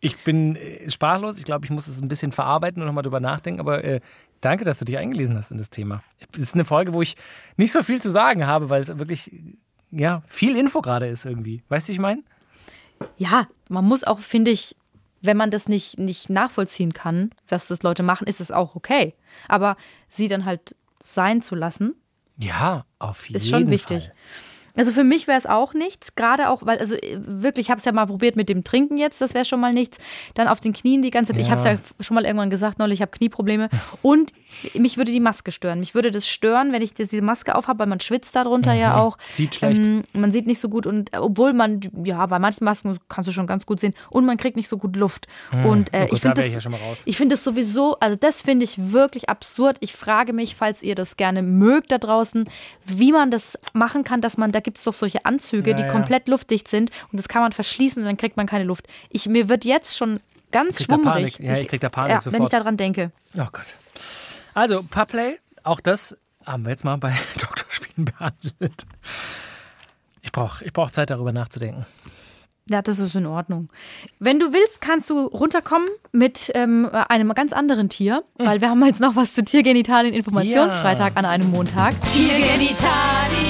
Ich 0.00 0.22
bin 0.22 0.56
äh, 0.56 0.90
sprachlos. 0.90 1.38
Ich 1.38 1.44
glaube, 1.44 1.64
ich 1.64 1.70
muss 1.70 1.88
es 1.88 2.00
ein 2.02 2.08
bisschen 2.08 2.32
verarbeiten 2.32 2.82
und 2.82 2.86
nochmal 2.86 3.02
drüber 3.02 3.20
nachdenken. 3.20 3.60
Aber 3.60 3.82
äh, 3.82 4.00
danke, 4.42 4.64
dass 4.64 4.78
du 4.78 4.84
dich 4.84 4.98
eingelesen 4.98 5.36
hast 5.36 5.50
in 5.50 5.56
das 5.56 5.70
Thema. 5.70 6.02
Es 6.34 6.40
ist 6.40 6.54
eine 6.54 6.66
Folge, 6.66 6.92
wo 6.92 7.00
ich 7.00 7.16
nicht 7.56 7.72
so 7.72 7.82
viel 7.82 8.02
zu 8.02 8.10
sagen 8.10 8.46
habe, 8.46 8.68
weil 8.68 8.82
es 8.82 8.98
wirklich 8.98 9.30
ja, 9.90 10.22
viel 10.26 10.56
Info 10.56 10.82
gerade 10.82 11.06
ist 11.06 11.24
irgendwie. 11.24 11.62
Weißt 11.68 11.88
du, 11.88 11.90
wie 11.90 11.94
ich 11.94 12.00
meine? 12.00 12.22
Ja, 13.16 13.48
man 13.68 13.84
muss 13.86 14.04
auch, 14.04 14.18
finde 14.18 14.50
ich, 14.50 14.76
wenn 15.24 15.36
man 15.36 15.50
das 15.50 15.68
nicht, 15.68 15.98
nicht 15.98 16.28
nachvollziehen 16.28 16.92
kann, 16.92 17.30
dass 17.48 17.68
das 17.68 17.82
Leute 17.82 18.02
machen, 18.02 18.26
ist 18.26 18.40
es 18.40 18.50
auch 18.50 18.76
okay. 18.76 19.14
Aber 19.48 19.76
sie 20.08 20.28
dann 20.28 20.44
halt 20.44 20.76
sein 21.02 21.40
zu 21.40 21.54
lassen, 21.54 21.94
Ja, 22.36 22.84
auf 22.98 23.26
jeden 23.28 23.36
ist 23.38 23.48
schon 23.48 23.70
wichtig. 23.70 24.04
Fall. 24.04 24.14
Also 24.76 24.92
für 24.92 25.04
mich 25.04 25.26
wäre 25.26 25.38
es 25.38 25.46
auch 25.46 25.72
nichts, 25.74 26.14
gerade 26.16 26.48
auch, 26.50 26.62
weil, 26.64 26.78
also 26.78 26.96
äh, 26.96 27.18
wirklich, 27.24 27.66
ich 27.66 27.70
habe 27.70 27.78
es 27.78 27.84
ja 27.84 27.92
mal 27.92 28.06
probiert 28.06 28.36
mit 28.36 28.48
dem 28.48 28.64
Trinken 28.64 28.98
jetzt, 28.98 29.20
das 29.20 29.34
wäre 29.34 29.44
schon 29.44 29.60
mal 29.60 29.72
nichts. 29.72 29.98
Dann 30.34 30.48
auf 30.48 30.60
den 30.60 30.72
Knien 30.72 31.02
die 31.02 31.10
ganze 31.10 31.32
Zeit, 31.32 31.40
ich 31.40 31.50
habe 31.50 31.58
es 31.60 31.64
ja 31.64 31.76
schon 32.00 32.14
mal 32.16 32.24
irgendwann 32.24 32.50
gesagt, 32.50 32.78
neulich, 32.78 32.98
ich 32.98 33.02
habe 33.02 33.12
Knieprobleme. 33.12 33.68
Und 34.02 34.32
mich 34.74 34.96
würde 34.96 35.12
die 35.12 35.20
Maske 35.20 35.52
stören. 35.52 35.80
Mich 35.80 35.94
würde 35.94 36.10
das 36.10 36.26
stören, 36.26 36.72
wenn 36.72 36.82
ich 36.82 36.94
diese 36.94 37.22
Maske 37.22 37.54
aufhabe, 37.54 37.80
weil 37.80 37.86
man 37.86 38.00
schwitzt 38.00 38.34
darunter 38.36 38.72
ja 38.72 38.98
auch. 39.00 39.16
Sieht 39.30 39.54
schlecht. 39.54 39.84
Ähm, 39.84 40.02
man 40.12 40.32
sieht 40.32 40.46
nicht 40.46 40.58
so 40.58 40.68
gut 40.68 40.86
und 40.86 41.12
äh, 41.14 41.18
obwohl 41.18 41.52
man, 41.52 41.80
ja, 42.04 42.24
bei 42.26 42.38
manchen 42.38 42.64
Masken 42.64 42.98
kannst 43.08 43.28
du 43.28 43.32
schon 43.32 43.46
ganz 43.46 43.66
gut 43.66 43.80
sehen 43.80 43.94
und 44.10 44.24
man 44.24 44.36
kriegt 44.36 44.56
nicht 44.56 44.68
so 44.68 44.78
gut 44.78 44.96
Luft. 44.96 45.26
Und 45.64 45.92
äh, 45.92 46.04
Oh 46.04 46.06
Gott, 46.06 46.12
ich 46.12 46.20
da 46.20 46.22
finde 46.22 46.22
wär 46.22 46.34
das, 46.34 46.46
ich 46.46 46.54
ja 46.54 46.60
schon 46.60 46.72
mal 46.72 46.80
raus. 46.80 47.02
ich 47.04 47.16
finde 47.16 47.34
das 47.36 47.44
sowieso, 47.44 47.96
also 48.00 48.16
das 48.16 48.42
finde 48.42 48.64
ich 48.64 48.92
wirklich 48.92 49.28
absurd. 49.28 49.76
Ich 49.80 49.92
frage 49.92 50.32
mich, 50.32 50.56
falls 50.56 50.82
ihr 50.82 50.94
das 50.94 51.16
gerne 51.16 51.42
mögt 51.42 51.92
da 51.92 51.98
draußen, 51.98 52.48
wie 52.84 53.12
man 53.12 53.30
das 53.30 53.58
machen 53.72 54.04
kann, 54.04 54.20
dass 54.20 54.36
man, 54.36 54.52
da 54.52 54.60
gibt 54.64 54.78
es 54.78 54.84
doch 54.84 54.92
solche 54.92 55.24
Anzüge, 55.24 55.70
Ja, 55.70 55.76
die 55.76 55.82
ja. 55.82 55.92
komplett 55.92 56.28
luftdicht 56.28 56.68
sind 56.68 56.90
und 57.12 57.18
das 57.18 57.28
kann 57.28 57.42
man 57.42 57.52
verschließen 57.52 58.02
und 58.02 58.06
dann 58.06 58.16
kriegt 58.16 58.36
man 58.36 58.46
keine 58.46 58.64
Luft. 58.64 58.88
Ich, 59.10 59.28
mir 59.28 59.48
wird 59.48 59.64
jetzt 59.64 59.96
schon 59.96 60.20
ganz 60.50 60.78
da 60.78 60.84
schwummrig. 60.84 61.38
Ja, 61.38 61.56
ich 61.58 61.68
krieg 61.68 61.80
da 61.80 61.88
Panik 61.88 62.10
ja, 62.10 62.20
sofort. 62.20 62.38
Wenn 62.38 62.44
ich 62.44 62.50
daran 62.50 62.76
denke. 62.76 63.12
Oh 63.36 63.46
Gott. 63.52 63.74
Also, 64.54 64.82
Puplay, 64.82 65.38
auch 65.62 65.80
das 65.80 66.16
haben 66.44 66.64
wir 66.64 66.70
jetzt 66.70 66.84
mal 66.84 66.96
bei 66.96 67.12
Doktorspielen 67.40 68.04
behandelt. 68.06 68.86
Ich 70.22 70.32
brauche 70.32 70.64
ich 70.64 70.72
brauch 70.72 70.90
Zeit, 70.90 71.10
darüber 71.10 71.32
nachzudenken. 71.32 71.86
Ja, 72.70 72.80
das 72.80 72.98
ist 72.98 73.14
in 73.14 73.26
Ordnung. 73.26 73.68
Wenn 74.18 74.38
du 74.38 74.54
willst, 74.54 74.80
kannst 74.80 75.10
du 75.10 75.26
runterkommen 75.26 75.88
mit 76.12 76.50
ähm, 76.54 76.88
einem 76.92 77.34
ganz 77.34 77.52
anderen 77.52 77.90
Tier, 77.90 78.24
weil 78.36 78.62
wir 78.62 78.70
haben 78.70 78.82
jetzt 78.86 79.00
noch 79.00 79.16
was 79.16 79.34
zu 79.34 79.44
Tiergenitalien 79.44 80.14
Informationsfreitag 80.14 81.12
an 81.16 81.26
einem 81.26 81.50
Montag. 81.50 81.94
Tiergenitalien 82.10 83.43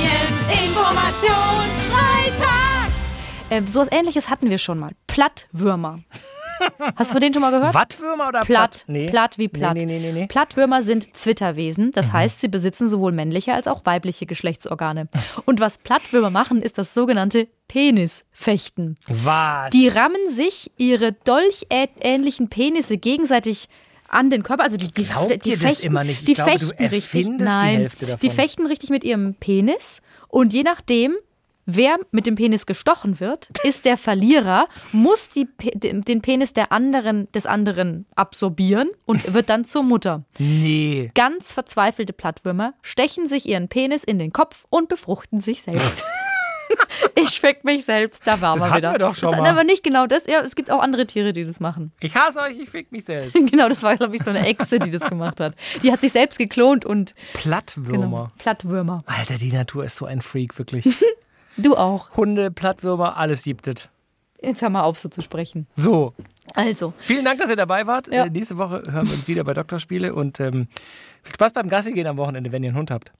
Informationsfreitag. 3.50 3.50
Ähm, 3.50 3.66
so 3.66 3.80
was 3.80 3.88
ähnliches 3.92 4.30
hatten 4.30 4.50
wir 4.50 4.58
schon 4.58 4.78
mal. 4.78 4.92
Plattwürmer. 5.06 6.00
Hast 6.96 7.10
du 7.10 7.14
von 7.14 7.20
denen 7.20 7.34
schon 7.34 7.42
mal 7.42 7.50
gehört? 7.50 7.74
Wattwürmer 7.74 8.28
oder 8.28 8.42
Platt, 8.42 8.84
Nee. 8.86 9.10
platt 9.10 9.38
wie 9.38 9.48
platt. 9.48 9.76
Nee, 9.76 9.84
nee, 9.86 10.12
nee. 10.12 10.26
Plattwürmer 10.28 10.82
sind 10.82 11.14
Zwitterwesen, 11.16 11.90
das 11.90 12.12
heißt, 12.12 12.40
sie 12.40 12.46
besitzen 12.48 12.88
sowohl 12.88 13.10
männliche 13.10 13.52
als 13.54 13.66
auch 13.66 13.84
weibliche 13.84 14.24
Geschlechtsorgane. 14.24 15.08
Und 15.46 15.58
was 15.58 15.78
Plattwürmer 15.78 16.30
machen, 16.30 16.62
ist 16.62 16.78
das 16.78 16.94
sogenannte 16.94 17.48
Penisfechten. 17.66 18.96
Was? 19.08 19.70
Die 19.70 19.88
rammen 19.88 20.30
sich 20.30 20.70
ihre 20.76 21.12
dolchähnlichen 21.12 22.48
Penisse 22.48 22.98
gegenseitig 22.98 23.68
an 24.08 24.30
den 24.30 24.44
Körper. 24.44 24.62
Also 24.62 24.76
die, 24.76 24.92
die, 24.92 25.02
die 25.02 25.50
das 25.56 25.60
fechten, 25.60 25.86
immer 25.88 26.04
nicht. 26.04 26.20
Ich 26.20 26.26
die 26.26 26.34
glaube, 26.34 26.52
du 26.52 26.66
fechten 26.66 26.84
richtig. 26.86 27.24
die 27.24 27.30
Nein, 27.44 27.76
Hälfte 27.80 28.06
davon. 28.06 28.20
die 28.28 28.34
fechten 28.34 28.66
richtig 28.66 28.90
mit 28.90 29.02
ihrem 29.02 29.34
Penis. 29.34 30.00
Und 30.28 30.54
je 30.54 30.62
nachdem, 30.62 31.16
wer 31.66 31.96
mit 32.10 32.26
dem 32.26 32.34
Penis 32.34 32.66
gestochen 32.66 33.20
wird, 33.20 33.48
ist 33.62 33.84
der 33.84 33.96
Verlierer, 33.96 34.68
muss 34.92 35.28
die, 35.30 35.48
den 35.58 36.22
Penis 36.22 36.52
der 36.52 36.72
anderen, 36.72 37.30
des 37.32 37.46
anderen 37.46 38.06
absorbieren 38.16 38.90
und 39.06 39.34
wird 39.34 39.48
dann 39.48 39.64
zur 39.64 39.82
Mutter. 39.82 40.24
nee. 40.38 41.10
Ganz 41.14 41.52
verzweifelte 41.52 42.12
Plattwürmer 42.12 42.74
stechen 42.82 43.26
sich 43.26 43.46
ihren 43.48 43.68
Penis 43.68 44.04
in 44.04 44.18
den 44.18 44.32
Kopf 44.32 44.66
und 44.70 44.88
befruchten 44.88 45.40
sich 45.40 45.62
selbst. 45.62 46.04
ich 47.14 47.40
fick 47.40 47.64
mich 47.64 47.84
selbst, 47.84 48.22
da 48.26 48.40
war 48.40 48.54
Das 48.54 48.60
man 48.62 48.70
hatten 48.70 48.78
wieder. 48.78 48.92
wir 48.92 48.98
doch 48.98 49.14
schon 49.14 49.30
das 49.30 49.38
ist 49.40 49.42
mal. 49.44 49.50
aber 49.50 49.64
nicht 49.64 49.82
genau 49.84 50.06
das. 50.06 50.26
Ja, 50.26 50.40
es 50.40 50.54
gibt 50.56 50.70
auch 50.70 50.80
andere 50.80 51.06
Tiere, 51.06 51.32
die 51.32 51.44
das 51.44 51.60
machen. 51.60 51.92
Ich 52.00 52.14
hasse 52.14 52.40
euch, 52.40 52.58
ich 52.58 52.68
fick 52.70 52.90
mich 52.92 53.04
selbst. 53.04 53.34
Genau, 53.50 53.68
das 53.68 53.82
war, 53.82 53.96
glaube 53.96 54.16
ich, 54.16 54.22
so 54.22 54.30
eine 54.30 54.46
Echse, 54.46 54.78
die 54.78 54.90
das 54.90 55.02
gemacht 55.02 55.40
hat. 55.40 55.54
Die 55.82 55.92
hat 55.92 56.00
sich 56.00 56.12
selbst 56.12 56.38
geklont 56.38 56.84
und 56.84 57.14
Plattwürmer. 57.34 57.98
genau, 58.00 58.28
Plattwürmer. 58.38 59.02
Alter, 59.06 59.34
die 59.36 59.52
Natur 59.52 59.84
ist 59.84 59.96
so 59.96 60.06
ein 60.06 60.22
Freak, 60.22 60.58
wirklich. 60.58 60.84
Du 61.56 61.76
auch. 61.76 62.10
Hunde, 62.16 62.50
Plattwürmer, 62.50 63.16
alles 63.16 63.42
siebtet. 63.42 63.88
Jetzt 64.42 64.60
hör 64.62 64.68
mal 64.70 64.82
auf, 64.82 64.98
so 64.98 65.08
zu 65.08 65.22
sprechen. 65.22 65.66
So, 65.76 66.12
Also, 66.54 66.92
vielen 66.98 67.24
Dank, 67.24 67.40
dass 67.40 67.48
ihr 67.50 67.56
dabei 67.56 67.86
wart. 67.86 68.08
Ja. 68.08 68.26
Äh, 68.26 68.30
nächste 68.30 68.58
Woche 68.58 68.82
hören 68.90 69.06
wir 69.08 69.14
uns 69.14 69.26
wieder 69.26 69.42
bei 69.44 69.54
Doktorspiele 69.54 70.14
und 70.14 70.38
ähm, 70.40 70.68
viel 71.22 71.34
Spaß 71.34 71.52
beim 71.54 71.68
Gassi 71.68 71.92
gehen 71.92 72.06
am 72.06 72.16
Wochenende, 72.18 72.52
wenn 72.52 72.62
ihr 72.62 72.68
einen 72.70 72.78
Hund 72.78 72.90
habt. 72.90 73.12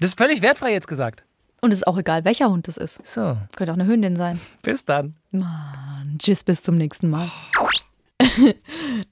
Das 0.00 0.10
ist 0.10 0.18
völlig 0.18 0.40
wertfrei 0.40 0.72
jetzt 0.72 0.88
gesagt. 0.88 1.24
und 1.60 1.72
es 1.72 1.80
ist 1.80 1.86
auch 1.86 1.98
egal, 1.98 2.24
welcher 2.24 2.48
Hund 2.50 2.66
es 2.68 2.76
ist. 2.78 3.06
So, 3.06 3.36
Könnte 3.56 3.72
auch 3.72 3.76
eine 3.78 3.86
Hündin 3.86 4.16
sein. 4.16 4.40
bis 4.62 4.84
dann. 4.84 5.16
Mann, 5.30 6.16
tschüss, 6.18 6.44
bis 6.44 6.62
zum 6.62 6.76
nächsten 6.76 7.10
Mal. 7.10 7.28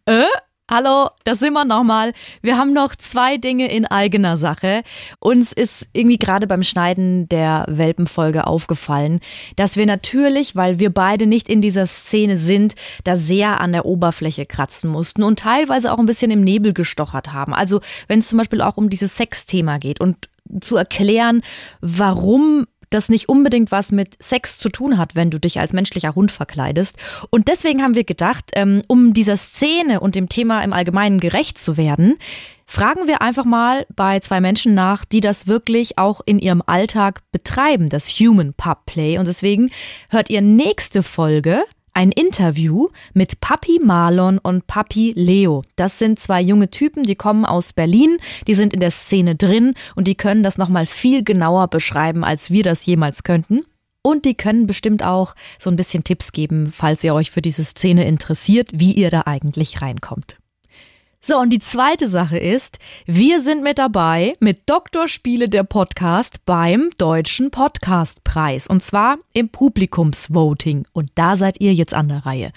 äh? 0.07 0.25
Hallo, 0.75 1.11
da 1.25 1.35
sind 1.35 1.53
wir 1.53 1.67
nochmal. 1.67 2.15
Wir 2.41 2.57
haben 2.57 2.73
noch 2.73 2.97
zwei 2.97 3.37
Dinge 3.37 3.71
in 3.71 3.85
eigener 3.85 4.39
Sache. 4.39 4.85
Uns 5.19 5.53
ist 5.53 5.87
irgendwie 5.93 6.17
gerade 6.17 6.47
beim 6.47 6.63
Schneiden 6.63 7.29
der 7.29 7.67
Welpenfolge 7.69 8.47
aufgefallen, 8.47 9.21
dass 9.57 9.77
wir 9.77 9.85
natürlich, 9.85 10.57
weil 10.57 10.79
wir 10.79 10.89
beide 10.89 11.27
nicht 11.27 11.51
in 11.51 11.61
dieser 11.61 11.87
Szene 11.87 12.39
sind, 12.39 12.75
da 13.05 13.17
sehr 13.17 13.61
an 13.61 13.73
der 13.73 13.85
Oberfläche 13.85 14.47
kratzen 14.47 14.89
mussten 14.89 15.23
und 15.25 15.41
teilweise 15.41 15.93
auch 15.93 15.99
ein 15.99 16.07
bisschen 16.07 16.31
im 16.31 16.43
Nebel 16.43 16.73
gestochert 16.73 17.35
haben. 17.35 17.53
Also 17.53 17.83
wenn 18.09 18.21
es 18.21 18.29
zum 18.29 18.39
Beispiel 18.39 18.63
auch 18.63 18.79
um 18.79 18.89
dieses 18.89 19.15
Sexthema 19.15 19.77
geht 19.77 20.01
und 20.01 20.31
zu 20.63 20.77
erklären, 20.77 21.43
warum 21.83 22.67
das 22.93 23.09
nicht 23.09 23.29
unbedingt 23.29 23.73
was 23.73 23.91
mit 23.91 24.23
Sex 24.23 24.59
zu 24.59 24.69
tun 24.69 24.99
hat, 24.99 25.17
wenn 25.17 25.31
du 25.31 25.41
dich 25.41 25.59
als 25.59 25.73
menschlicher 25.73 26.15
Hund 26.15 26.31
verkleidest. 26.31 26.97
Und 27.31 27.49
deswegen 27.49 27.83
haben 27.83 27.97
wir 27.97 28.05
gedacht, 28.05 28.51
ähm, 28.55 28.83
um 28.87 29.13
dieser 29.13 29.37
Szene 29.37 30.01
und 30.01 30.15
dem 30.15 30.29
Thema 30.29 30.63
im 30.63 30.73
Allgemeinen 30.73 31.19
gerecht 31.19 31.59
zu 31.59 31.77
werden, 31.77 32.19
fragen 32.67 33.07
wir 33.07 33.21
einfach 33.21 33.45
mal 33.45 33.87
bei 33.95 34.21
zwei 34.21 34.41
Menschen 34.41 34.75
nach, 34.75 35.05
die 35.05 35.21
das 35.21 35.47
wirklich 35.47 35.99
auch 35.99 36.21
in 36.25 36.39
ihrem 36.39 36.63
Alltag 36.65 37.21
betreiben, 37.33 37.89
das 37.89 38.09
Human 38.09 38.55
Pub 38.55 38.87
Play. 38.87 39.19
Und 39.19 39.27
deswegen 39.27 39.71
hört 40.09 40.31
ihr 40.31 40.41
nächste 40.41 41.03
Folge 41.03 41.65
ein 41.95 42.13
Interview 42.13 42.89
mit 43.13 43.41
Papi 43.41 43.81
Marlon 43.83 44.39
und 44.39 44.67
Papi 44.67 45.13
Leo. 45.17 45.63
Das 45.77 45.99
sind 45.99 46.19
zwei 46.19 46.41
junge 46.41 46.71
Typen, 46.71 47.05
die 47.05 47.17
kommen 47.17 47.45
aus 47.45 47.73
Berlin, 47.73 48.19
die 48.47 48.55
sind 48.55 48.73
in 48.73 48.81
der 48.81 48.91
Szene 48.91 49.35
drin 49.35 49.75
und 49.95 50.09
die 50.09 50.15
können 50.15 50.43
das 50.43 50.59
nochmal 50.59 50.87
viel 50.87 51.23
genauer 51.23 51.69
beschreiben, 51.69 52.25
als 52.25 52.51
wir 52.51 52.63
das 52.63 52.87
jemals 52.87 53.23
könnten. 53.23 53.63
Und 54.03 54.25
die 54.25 54.35
können 54.35 54.67
bestimmt 54.67 55.05
auch 55.05 55.35
so 55.59 55.71
ein 55.71 55.77
bisschen 55.77 56.03
Tipps 56.03 56.33
geben, 56.33 56.73
falls 56.73 57.05
ihr 57.05 57.15
euch 57.15 57.31
für 57.31 57.43
diese 57.43 57.63
Szene 57.63 58.05
interessiert, 58.05 58.71
wie 58.73 58.93
ihr 58.93 59.11
da 59.11 59.23
eigentlich 59.27 59.81
reinkommt. 59.81 60.39
So, 61.25 61.39
und 61.39 61.51
die 61.51 61.61
zweite 61.61 62.09
Sache 62.09 62.37
ist, 62.37 62.81
wir 63.07 63.39
sind 63.39 63.63
mit 63.63 63.79
dabei 63.79 64.35
mit 64.41 64.69
Dr. 64.69 65.07
Spiele 65.07 65.49
der 65.49 65.63
Podcast 65.63 66.45
beim 66.45 66.91
Deutschen 66.99 67.53
Podcastpreis. 67.53 68.67
Und 68.67 68.83
zwar 68.83 69.19
im 69.33 69.49
Publikumsvoting. 69.49 70.85
Und 70.93 71.13
da 71.15 71.37
seid 71.37 71.61
ihr 71.61 71.75
jetzt 71.75 71.95
an 71.95 72.09
der 72.09 72.27
Reihe. 72.27 72.51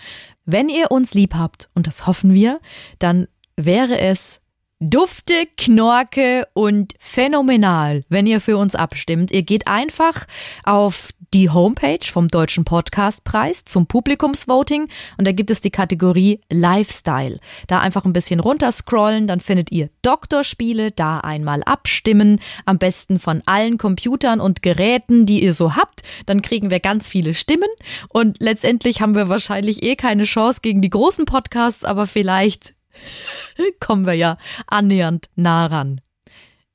Wenn 0.45 0.67
ihr 0.67 0.89
uns 0.89 1.13
lieb 1.13 1.35
habt, 1.35 1.69
und 1.75 1.85
das 1.85 2.07
hoffen 2.07 2.33
wir, 2.33 2.59
dann 2.97 3.27
wäre 3.55 3.99
es 3.99 4.41
Dufte, 4.87 5.47
Knorke 5.57 6.47
und 6.53 6.93
phänomenal, 6.99 8.03
wenn 8.07 8.27
ihr 8.27 8.39
für 8.39 8.55
uns 8.57 8.75
abstimmt. 8.75 9.31
Ihr 9.31 9.41
geht 9.41 9.67
einfach 9.67 10.27
auf 10.63 11.09
die 11.33 11.49
Homepage 11.49 12.05
vom 12.05 12.27
Deutschen 12.27 12.65
Podcastpreis 12.65 13.65
zum 13.65 13.87
Publikumsvoting 13.87 14.87
und 15.17 15.27
da 15.27 15.31
gibt 15.31 15.49
es 15.49 15.61
die 15.61 15.71
Kategorie 15.71 16.39
Lifestyle. 16.51 17.39
Da 17.65 17.79
einfach 17.79 18.05
ein 18.05 18.13
bisschen 18.13 18.39
runterscrollen, 18.39 19.25
dann 19.25 19.39
findet 19.39 19.71
ihr 19.71 19.89
Doktorspiele, 20.03 20.91
da 20.91 21.19
einmal 21.19 21.63
abstimmen, 21.63 22.39
am 22.65 22.77
besten 22.77 23.19
von 23.19 23.41
allen 23.47 23.79
Computern 23.79 24.39
und 24.39 24.61
Geräten, 24.61 25.25
die 25.25 25.43
ihr 25.43 25.55
so 25.55 25.75
habt. 25.75 26.03
Dann 26.27 26.43
kriegen 26.43 26.69
wir 26.69 26.79
ganz 26.79 27.07
viele 27.07 27.33
Stimmen 27.33 27.69
und 28.09 28.37
letztendlich 28.39 29.01
haben 29.01 29.15
wir 29.15 29.29
wahrscheinlich 29.29 29.81
eh 29.81 29.95
keine 29.95 30.25
Chance 30.25 30.59
gegen 30.61 30.83
die 30.83 30.91
großen 30.91 31.25
Podcasts, 31.25 31.83
aber 31.85 32.05
vielleicht 32.05 32.74
kommen 33.79 34.05
wir 34.05 34.13
ja 34.13 34.37
annähernd 34.67 35.27
nah 35.35 35.65
ran. 35.65 36.01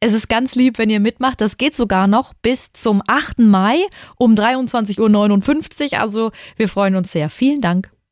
Es 0.02 0.14
ist 0.14 0.30
ganz 0.30 0.54
lieb, 0.54 0.78
wenn 0.78 0.88
ihr 0.88 1.00
mitmacht. 1.00 1.42
Das 1.42 1.58
geht 1.58 1.76
sogar 1.76 2.06
noch 2.06 2.32
bis 2.32 2.72
zum 2.72 3.02
8. 3.06 3.40
Mai 3.40 3.78
um 4.16 4.34
23.59 4.34 5.92
Uhr. 5.92 6.00
Also 6.00 6.30
wir 6.56 6.68
freuen 6.68 6.96
uns 6.96 7.12
sehr. 7.12 7.28
Vielen 7.28 7.60
Dank. 7.60 7.90